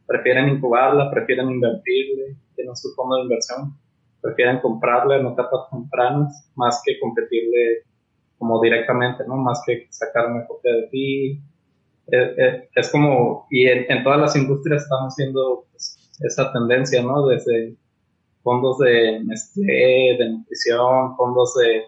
[0.07, 3.75] prefieren incubarla, prefieren invertirle, tienen su fondo de inversión,
[4.27, 7.85] prefieren comprarla en etapas tempranas más que competirle
[8.39, 9.37] como directamente, ¿no?
[9.37, 11.41] Más que sacar una copia de ti.
[12.75, 17.27] Es, como, y en, todas las industrias estamos viendo pues, esa tendencia, ¿no?
[17.27, 17.75] Desde
[18.43, 19.25] fondos de
[20.19, 21.85] de nutrición, fondos de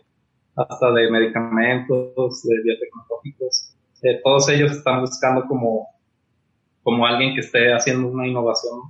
[0.56, 5.88] hasta de medicamentos, de biotecnológicos, eh, todos ellos están buscando como,
[6.82, 8.80] como alguien que esté haciendo una innovación,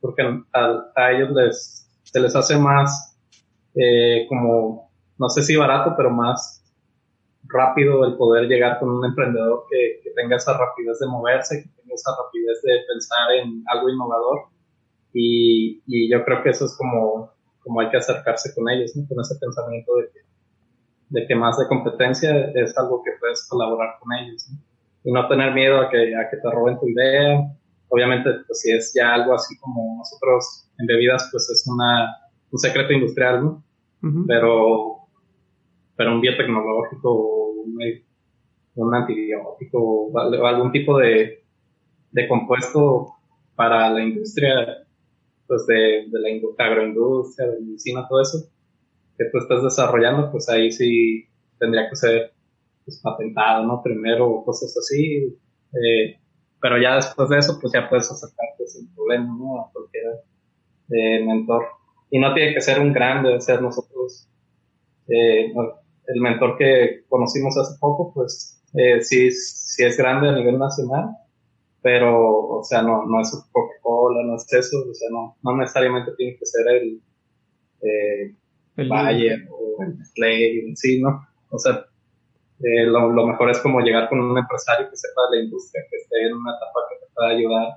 [0.00, 1.83] porque a, ellos les,
[2.14, 3.18] se les hace más
[3.74, 6.62] eh, como, no sé si barato, pero más
[7.42, 11.82] rápido el poder llegar con un emprendedor que, que tenga esa rapidez de moverse, que
[11.82, 14.42] tenga esa rapidez de pensar en algo innovador
[15.12, 19.08] y, y yo creo que eso es como, como hay que acercarse con ellos, ¿no?
[19.08, 20.20] con ese pensamiento de que,
[21.08, 24.46] de que más de competencia es algo que puedes colaborar con ellos.
[24.52, 24.58] ¿no?
[25.02, 27.40] Y no tener miedo a que, a que te roben tu idea.
[27.88, 32.16] Obviamente, pues si es ya algo así como nosotros en bebidas, pues es una,
[32.50, 33.64] un secreto industrial, ¿no?
[34.26, 35.08] Pero,
[35.96, 37.78] pero un biotecnológico, un,
[38.74, 41.42] un antibiótico o algún tipo de,
[42.10, 43.14] de compuesto
[43.54, 44.84] para la industria
[45.46, 48.48] pues de, de la agroindustria, de medicina, todo eso,
[49.18, 51.26] que tú estás desarrollando, pues ahí sí
[51.58, 52.32] tendría que ser
[52.84, 53.82] pues, patentado, ¿no?
[53.82, 55.36] Primero, cosas así,
[55.72, 56.18] eh,
[56.64, 59.60] pero ya después de eso, pues ya puedes acercarte sin problema, ¿no?
[59.60, 60.22] A cualquier
[60.88, 61.62] eh, mentor.
[62.08, 64.26] Y no tiene que ser un grande, ser nosotros,
[65.08, 65.52] eh,
[66.06, 71.10] el mentor que conocimos hace poco, pues eh, sí, sí es grande a nivel nacional,
[71.82, 76.12] pero, o sea, no, no es Coca-Cola, no es eso, o sea, no, no necesariamente
[76.16, 77.02] tiene que ser el,
[77.82, 78.34] eh,
[78.78, 81.28] el Bayer o el Nestlé, sí, ¿no?
[81.50, 81.84] O sea,
[82.64, 85.96] eh, lo, mejor es como llegar con un empresario que sepa de la industria, que
[85.98, 87.68] esté en una etapa que te pueda ayudar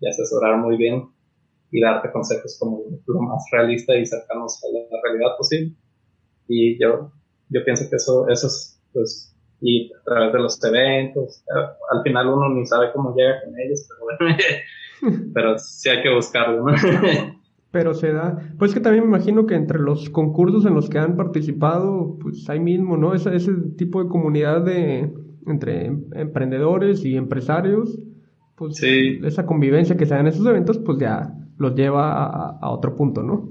[0.00, 1.08] y asesorar muy bien
[1.70, 5.74] y darte consejos como lo más realista y cercanos a la, realidad posible.
[6.46, 7.10] Y yo,
[7.48, 11.42] yo pienso que eso, eso es, pues, y a través de los eventos.
[11.90, 14.36] Al final uno ni sabe cómo llega con ellos, pero
[15.34, 16.74] pero sí hay que buscarlo, ¿no?
[17.74, 18.38] pero se da.
[18.56, 22.48] Pues que también me imagino que entre los concursos en los que han participado, pues
[22.48, 23.14] hay mismo, ¿no?
[23.14, 25.12] Ese, ese tipo de comunidad de
[25.48, 27.98] entre emprendedores y empresarios,
[28.54, 32.70] pues esa convivencia que se da en esos eventos, pues ya los lleva a, a,
[32.70, 33.48] otro punto, ¿no?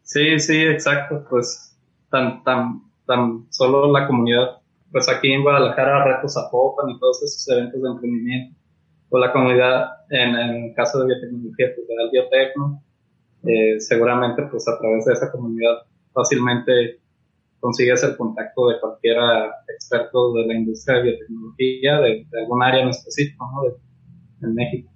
[0.00, 1.26] Sí, sí, exacto.
[1.28, 7.20] Pues tan, tan, tan solo la comunidad pues aquí en Guadalajara, Retos Zapopan y todos
[7.24, 8.56] esos eventos de emprendimiento,
[9.10, 12.80] o la comunidad, en, el caso de biotecnología, pues de Biotecno,
[13.46, 15.78] eh, seguramente pues a través de esa comunidad
[16.12, 17.00] fácilmente
[17.60, 19.16] consigues el contacto de cualquier
[19.74, 23.62] experto de la industria de biotecnología, de, algún área en específico, ¿no?
[23.62, 23.76] De,
[24.46, 24.90] en México.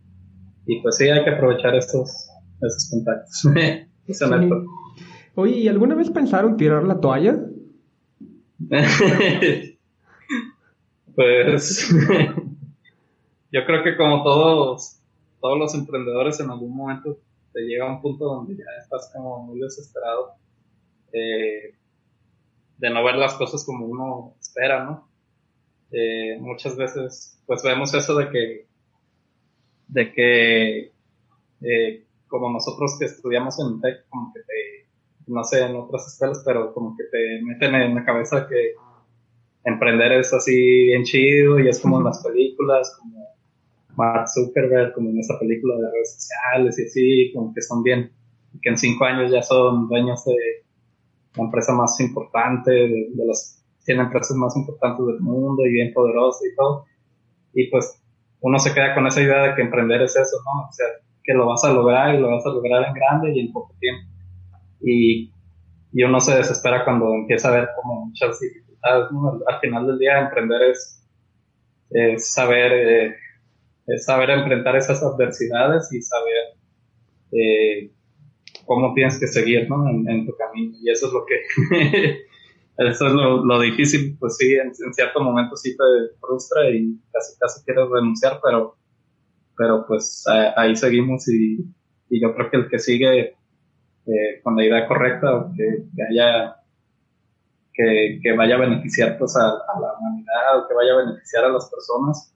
[0.67, 2.29] Y pues sí, hay que aprovechar esos,
[2.61, 3.43] esos contactos.
[5.35, 7.39] Oye, ¿y alguna vez pensaron tirar la toalla?
[11.19, 11.91] Pues
[13.53, 15.01] yo creo que como todos,
[15.41, 17.19] todos los emprendedores en algún momento
[17.63, 20.35] llega a un punto donde ya estás como muy desesperado
[21.13, 21.75] eh,
[22.79, 25.09] de no ver las cosas como uno espera, ¿no?
[25.91, 28.67] Eh, muchas veces pues vemos eso de que
[29.89, 30.93] de que
[31.63, 34.87] eh, como nosotros que estudiamos en TEC, como que te,
[35.27, 38.75] no sé, en otras escuelas, pero como que te meten en la cabeza que
[39.65, 43.18] emprender es así bien chido y es como en las películas, como
[43.99, 48.13] Mark Zuckerberg, como en esa película de redes sociales y así, como que son bien,
[48.63, 50.37] que en cinco años ya son dueños de
[51.37, 56.43] la empresa más importante, de, las 100 empresas más importantes del mundo y bien poderosas
[56.47, 56.85] y todo.
[57.55, 58.01] Y pues
[58.41, 60.69] uno se queda con esa idea de que emprender es eso, ¿no?
[60.69, 60.87] O sea,
[61.25, 63.75] que lo vas a lograr y lo vas a lograr en grande y en poco
[63.81, 64.09] tiempo.
[64.81, 65.33] Y,
[65.93, 69.41] y uno se desespera cuando empieza a ver como muchas dificultades, ¿no?
[69.47, 71.05] Al, final del día emprender es,
[71.91, 73.15] es saber, eh,
[73.89, 76.45] es saber enfrentar esas adversidades y saber
[77.33, 77.91] eh,
[78.65, 79.89] cómo tienes que seguir, ¿no?
[79.89, 80.77] En, tu camino.
[80.81, 82.25] Y eso es lo que,
[82.91, 87.39] eso es lo, difícil, pues sí, en, en cierto momento sí te frustra y casi
[87.39, 88.79] casi quieres renunciar, pero
[89.59, 90.25] pero pues
[90.57, 91.59] ahí seguimos y,
[92.09, 93.35] y, yo creo que el que sigue
[94.07, 96.57] eh, con la idea correcta, que, que haya,
[97.75, 101.45] que, que, vaya a beneficiar pues a, a, la humanidad o que vaya a beneficiar
[101.45, 102.33] a las personas,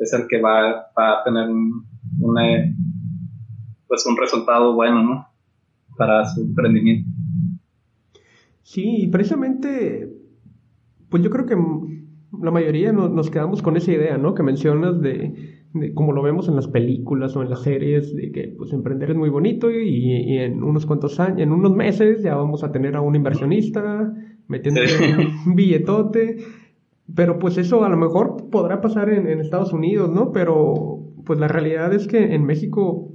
[0.00, 1.86] es el que va, va a tener un,
[2.20, 2.42] una,
[3.86, 5.26] pues un resultado bueno, ¿no?
[5.96, 7.08] Para su emprendimiento.
[8.62, 10.08] Sí, precisamente,
[11.08, 11.56] pues yo creo que
[12.42, 14.34] la mayoría nos, nos quedamos con esa idea, ¿no?
[14.34, 15.60] Que mencionas de
[15.94, 19.16] como lo vemos en las películas o en las series, de que pues emprender es
[19.16, 23.00] muy bonito y, en unos cuantos años, en unos meses ya vamos a tener a
[23.00, 24.12] un inversionista
[24.48, 24.80] metiendo
[25.46, 26.38] un billetote,
[27.14, 30.32] pero pues eso a lo mejor podrá pasar en, Estados Unidos, ¿no?
[30.32, 33.12] Pero pues la realidad es que en México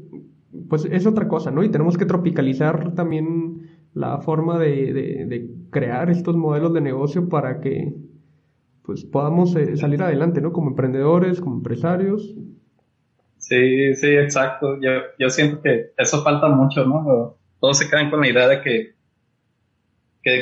[0.70, 1.64] pues es otra cosa, ¿no?
[1.64, 7.60] Y tenemos que tropicalizar también la forma de, de crear estos modelos de negocio para
[7.60, 7.94] que
[8.86, 10.54] pues podamos eh, salir adelante, ¿no?
[10.54, 12.36] Como emprendedores, como empresarios.
[13.38, 14.80] Sí, sí, exacto.
[14.82, 17.38] Yo, yo siento que eso falta mucho, ¿no?
[17.60, 18.96] Todos se quedan con la idea de que,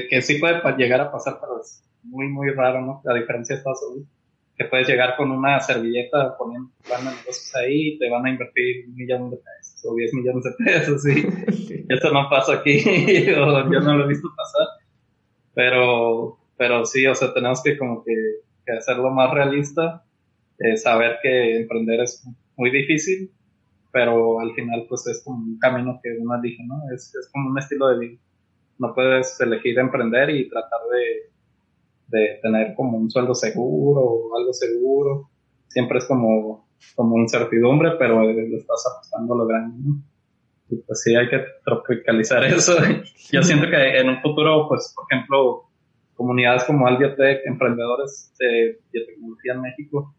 [0.09, 1.61] que, sí puede llegar a pasar, pero
[2.03, 3.01] muy, muy raro, ¿no?
[3.05, 4.09] A diferencia de Estados Unidos,
[4.55, 8.29] que puedes llegar con una servilleta poniendo plan de negocios ahí y te van a
[8.29, 12.79] invertir un millón de pesos o diez millones de pesos, y Eso no pasa aquí,
[13.37, 14.67] o yo no lo he visto pasar.
[15.53, 18.13] Pero, pero sí, o sea, tenemos que como que,
[18.77, 20.05] hacerlo más realista,
[20.59, 22.25] eh, saber que emprender es
[22.55, 23.31] muy difícil,
[23.91, 26.81] pero al final pues es como un camino que uno elige, ¿no?
[26.93, 28.19] Es, es como un estilo de vida.
[28.79, 31.32] No puedes elegir emprender y tratar de,
[32.13, 35.29] de tener como un sueldo seguro o algo seguro.
[35.67, 40.03] Siempre es como, como incertidumbre, pero lo estás apostando a lo grande, ¿no?
[40.69, 42.75] Y pues sí, hay que tropicalizar eso.
[43.31, 45.63] Yo siento que en un futuro, pues, por ejemplo,
[46.15, 50.15] comunidades como Albiotech, emprendedores de biotecnología en México,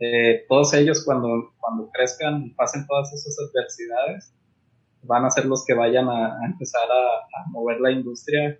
[0.00, 4.34] eh, todos ellos cuando, cuando crezcan y pasen todas esas adversidades,
[5.02, 8.58] van a ser los que vayan a, empezar a, mover la industria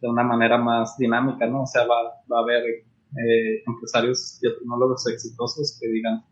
[0.00, 1.62] de una manera más dinámica, ¿no?
[1.62, 6.24] O sea, va, va a haber eh, empresarios biotecnólogos exitosos que digan,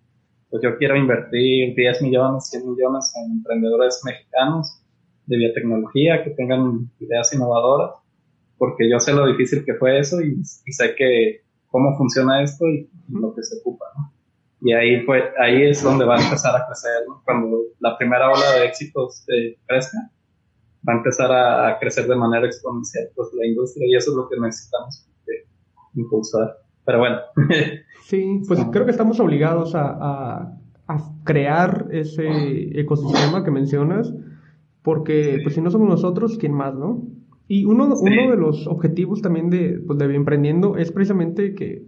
[0.51, 4.83] pues yo quiero invertir 10 millones, 100 millones en emprendedores mexicanos
[5.27, 7.97] de biotecnología que tengan ideas innovadoras
[8.59, 12.89] porque yo sé lo difícil que fue eso y, sé que cómo funciona esto y,
[13.09, 14.13] lo que se ocupa, ¿no?
[14.61, 17.23] Y ahí fue, ahí es donde va a empezar a crecer, ¿no?
[17.25, 20.11] Cuando la primera ola de éxitos eh, crezca,
[20.89, 24.29] va a empezar a, crecer de manera exponencial, pues la industria y eso es lo
[24.29, 25.09] que necesitamos
[25.95, 26.59] impulsar.
[26.85, 27.17] Pero bueno.
[28.05, 34.15] sí, pues creo que estamos obligados a, a, a crear ese ecosistema que mencionas,
[34.83, 37.03] porque pues si no somos nosotros, ¿quién más, no?
[37.49, 41.85] Y uno, uno de los objetivos también de, pues, de Emprendiendo es precisamente que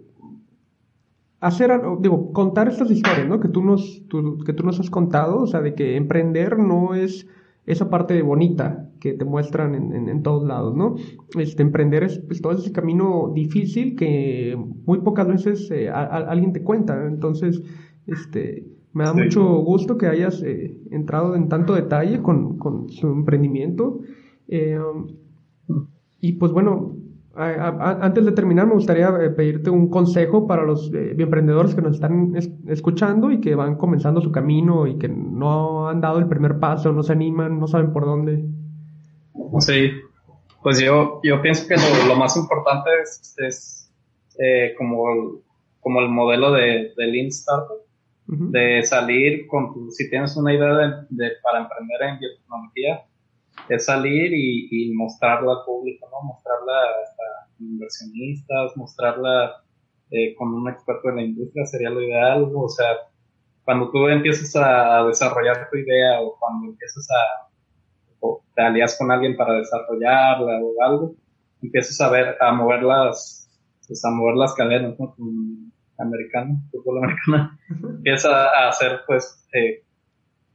[1.41, 1.71] hacer,
[2.01, 3.41] digo, contar estas historias, ¿no?
[3.41, 4.03] Que tú nos,
[4.45, 7.27] que tú nos has contado, o sea, de que emprender no es
[7.69, 10.97] esa parte bonita que te muestran en, en, todos lados, ¿no?
[11.39, 16.63] Este, emprender es pues, todo ese camino difícil que muy pocas veces eh, alguien te
[16.63, 17.63] cuenta, entonces,
[18.07, 23.07] este, me da mucho gusto que hayas eh, entrado en tanto detalle con, con su
[23.07, 24.01] emprendimiento.
[24.49, 24.79] Eh,
[26.21, 26.97] y pues bueno,
[27.39, 31.95] antes de terminar me gustaría eh, pedirte un consejo para los eh, emprendedores que nos
[31.95, 32.35] están
[32.67, 36.93] escuchando y que van comenzando su camino y que no han dado el primer paso,
[36.93, 38.45] no se animan, no saben por dónde.
[39.61, 39.91] Sí,
[40.63, 41.77] pues yo, yo pienso que
[42.09, 42.91] lo, más importante
[43.47, 43.93] es,
[44.39, 45.41] eh, como,
[45.81, 47.79] como el modelo de, de Lean Startup,
[48.27, 53.05] de salir con tu, si tienes una idea de, para emprender en biotecnología,
[53.77, 56.29] es salir y, mostrarla al público, ¿no?
[56.29, 59.63] Mostrarla a inversionistas, mostrarla
[60.11, 62.87] eh, con un experto en la industria sería lo ideal, o sea,
[63.65, 67.49] cuando tú empiezas a desarrollar tu idea o cuando empiezas a,
[68.21, 71.15] o te alías con alguien para desarrollarla o algo,
[71.63, 73.51] empiezas a ver, a mover las,
[73.87, 75.15] pues a mover las cadenas, ¿no?
[75.99, 79.83] americano, fútbol americano, empieza a hacer, pues, eh,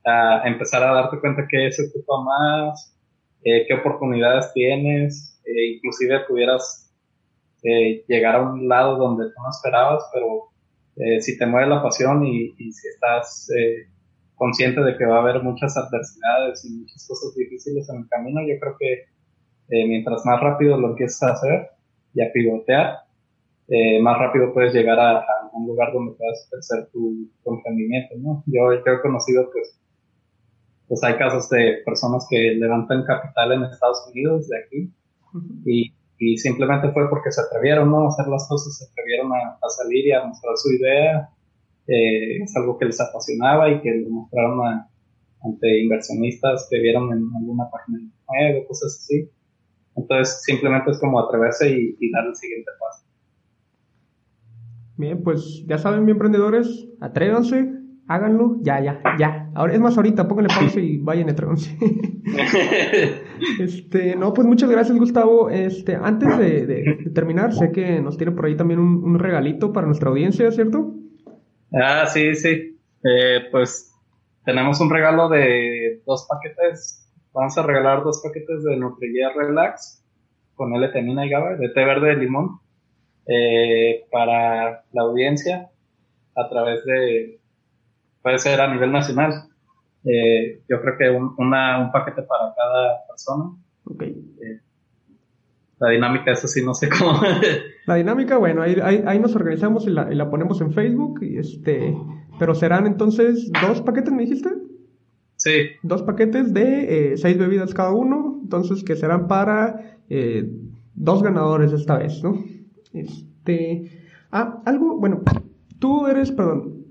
[0.05, 2.92] a empezar a darte cuenta que se ocupa más,
[3.43, 6.91] eh, qué oportunidades tienes, eh, inclusive pudieras
[7.63, 10.53] eh, llegar a un lado donde tú no esperabas, pero
[10.95, 13.87] eh, si te mueve la pasión y, si estás eh,
[14.35, 18.41] consciente de que va a haber muchas adversidades y muchas cosas difíciles en el camino,
[18.41, 18.93] yo creo que
[19.69, 21.69] eh, mientras más rápido lo empieces a hacer
[22.13, 22.97] y a pivotear,
[24.01, 28.43] más rápido puedes llegar a, un lugar donde puedas ejercer tu, emprendimiento, ¿no?
[28.45, 29.79] Yo, he conocido, pues,
[30.93, 34.93] pues hay casos de personas que levantan capital en Estados Unidos, de aquí,
[35.65, 35.93] y
[36.25, 38.05] y simplemente fue porque se atrevieron ¿no?
[38.05, 41.29] a hacer las cosas, se atrevieron a, salir y a mostrar su idea.
[41.85, 44.85] Eh, es algo que les apasionaba y que lo mostraron
[45.43, 49.29] ante inversionistas que vieron en alguna página web o cosas así.
[49.95, 53.05] Entonces simplemente es como atreverse y, dar el siguiente paso.
[54.95, 57.69] Bien, pues ya saben, bien emprendedores, atrévanse,
[58.07, 59.49] háganlo, ya, ya, ya.
[59.55, 61.33] Ahora, es más, ahorita pónganle pausa y vayan a
[63.59, 65.49] este, no, pues muchas gracias, Gustavo.
[65.49, 70.09] Este, antes de, terminar, sé que nos tiene por ahí también un, regalito para nuestra
[70.09, 70.93] audiencia, ¿cierto?
[71.71, 72.77] Ah, sí, sí.
[73.03, 73.93] Eh, pues
[74.45, 77.09] tenemos un regalo de dos paquetes.
[77.33, 80.01] Vamos a regalar dos paquetes de Nutrigea Relax
[80.55, 82.59] con L-tenina y GABA, de té verde de limón,
[83.25, 85.71] eh, para la audiencia
[86.35, 87.39] a través de
[88.23, 89.49] puede ser a nivel nacional.
[90.05, 93.51] Eh, yo creo que un, una, un paquete para cada persona.
[93.85, 94.09] Okay.
[94.41, 94.59] Eh,
[95.79, 97.19] la dinámica es así, no sé cómo.
[97.85, 101.19] la dinámica, bueno, ahí, ahí, nos organizamos y la, y la, ponemos en Facebook.
[101.21, 101.95] Y este,
[102.39, 104.49] pero serán entonces dos paquetes, ¿me dijiste?
[105.35, 105.51] Sí.
[105.81, 110.49] Dos paquetes de eh, seis bebidas cada uno, entonces que serán para eh,
[110.95, 112.41] dos ganadores esta vez, ¿no?
[112.93, 115.21] Este, ah, algo, bueno,
[115.79, 116.82] tú eres, perdón,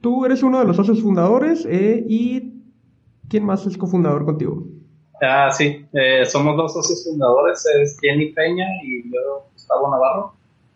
[0.00, 2.52] Tú eres uno de los socios fundadores eh, y
[3.28, 4.66] ¿quién más es cofundador contigo?
[5.22, 10.32] Ah, sí, eh, somos dos socios fundadores, es Jenny Peña y yo, Gustavo Navarro.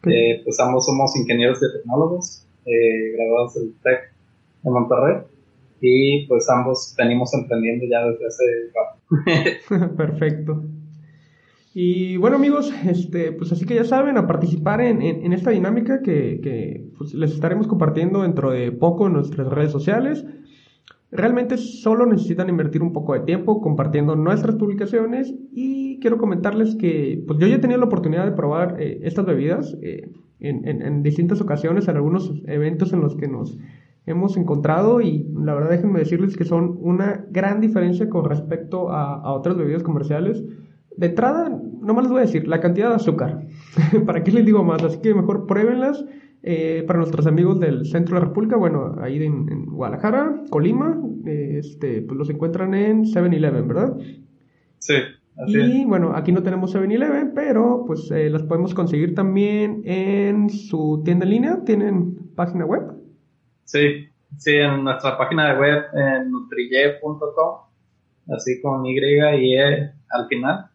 [0.06, 4.12] Eh, pues ambos somos ingenieros de tecnólogos, graduados del TEC
[4.62, 5.16] de Monterrey
[5.80, 10.62] y pues ambos venimos emprendiendo ya desde hace Perfecto.
[11.72, 16.02] Y bueno amigos, este, pues así que ya saben, a participar en, en, esta dinámica
[16.02, 20.26] que, que pues les estaremos compartiendo dentro de poco en nuestras redes sociales.
[21.12, 27.22] Realmente solo necesitan invertir un poco de tiempo compartiendo nuestras publicaciones y quiero comentarles que
[27.26, 30.10] pues yo ya he tenido la oportunidad de probar eh, estas bebidas eh,
[30.40, 33.58] en, en, en, distintas ocasiones, en algunos eventos en los que nos
[34.06, 39.20] hemos encontrado y la verdad déjenme decirles que son una gran diferencia con respecto a,
[39.20, 40.42] a otras bebidas comerciales
[41.00, 43.40] de entrada, no más les voy a decir la cantidad de azúcar.
[44.06, 44.82] ¿Para qué les digo más?
[44.82, 46.04] Así que mejor pruébenlas.
[46.42, 51.56] Eh, para nuestros amigos del centro de la República, bueno, ahí en, Guadalajara, Colima, eh,
[51.58, 53.96] este, pues los encuentran en 7-Eleven, ¿verdad?
[54.78, 54.94] Sí.
[55.36, 60.48] Así y bueno, aquí no tenemos 7-Eleven, pero pues eh, las podemos conseguir también en
[60.48, 61.64] su tienda en línea.
[61.64, 62.82] ¿Tienen página web?
[63.64, 66.32] Sí, sí, en nuestra página de web, en
[68.34, 70.69] así con Y y E al final.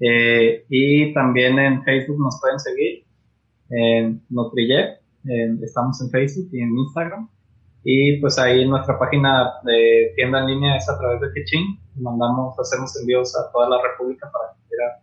[0.00, 3.04] Eh, y también en Facebook nos pueden seguir
[3.70, 4.98] en Nutrille,
[5.62, 7.28] estamos en Facebook y en Instagram.
[7.84, 11.62] Y pues ahí nuestra página de tienda en línea es a través de Kitchen.
[11.96, 15.02] Mandamos, hacemos envíos a toda la República para que quiera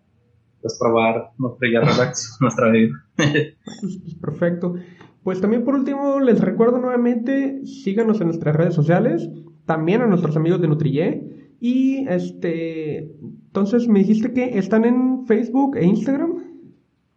[0.61, 2.93] pues, probar Nutrille Relax, nuestra vida.
[4.21, 4.75] Perfecto.
[5.23, 9.27] Pues también por último les recuerdo nuevamente, síganos en nuestras redes sociales,
[9.65, 15.75] también a nuestros amigos de Nutrille y este, entonces me dijiste que están en Facebook
[15.77, 16.35] e Instagram.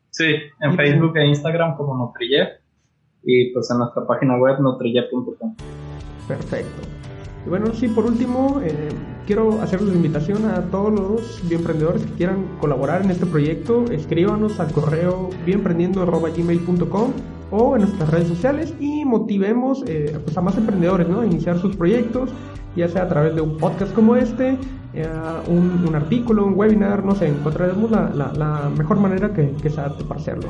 [0.08, 2.48] Sí, en Facebook e Instagram como Nutrille
[3.24, 5.54] y pues en nuestra página web nutrille.com.
[6.26, 6.80] Perfecto.
[7.44, 8.88] Y bueno, sí, por último, eh,
[9.26, 13.84] quiero hacerles la invitación a todos los bioemprendedores que quieran colaborar en este proyecto.
[13.92, 20.56] Escríbanos al correo bioemprendiendo.gmail.com o en nuestras redes sociales y motivemos eh, pues a más
[20.56, 21.20] emprendedores ¿no?
[21.20, 22.30] a iniciar sus proyectos
[22.76, 24.56] ya sea a través de un podcast como este,
[24.94, 25.06] eh,
[25.48, 30.48] un, artículo, un webinar, no sé, encontraremos la, la, mejor manera que, que para hacerlo.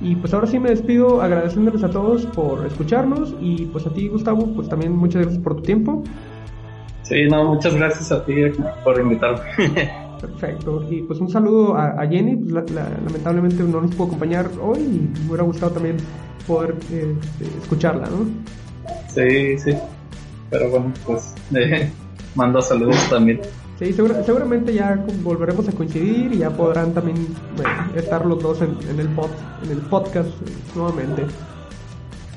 [0.00, 4.08] Y pues ahora sí me despido agradeciéndoles a todos por escucharnos y pues a ti
[4.08, 6.02] Gustavo, pues también muchas gracias por tu tiempo.
[7.02, 8.34] Sí, no, muchas gracias a ti
[8.84, 9.40] por invitarme.
[10.20, 10.86] Perfecto.
[10.90, 15.28] Y pues un saludo a, Jenny, pues lamentablemente no nos pudo acompañar hoy y me
[15.28, 15.96] hubiera gustado también
[16.46, 18.26] poder este, escucharla, ¿no?
[19.08, 19.76] Sí, sí.
[20.50, 21.90] pero bueno, pues eh,
[22.34, 23.40] mando saludos también.
[23.78, 27.28] Sí, seguramente ya volveremos a coincidir y ya podrán también
[27.96, 29.30] estar los dos en, el pod,
[29.64, 30.28] en el podcast
[30.76, 31.24] nuevamente.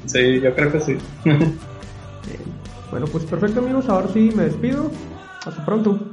[0.05, 0.97] Sí, yo creo que sí.
[2.91, 4.89] bueno, pues perfecto amigos, ahora sí me despido.
[5.45, 6.12] Hasta pronto.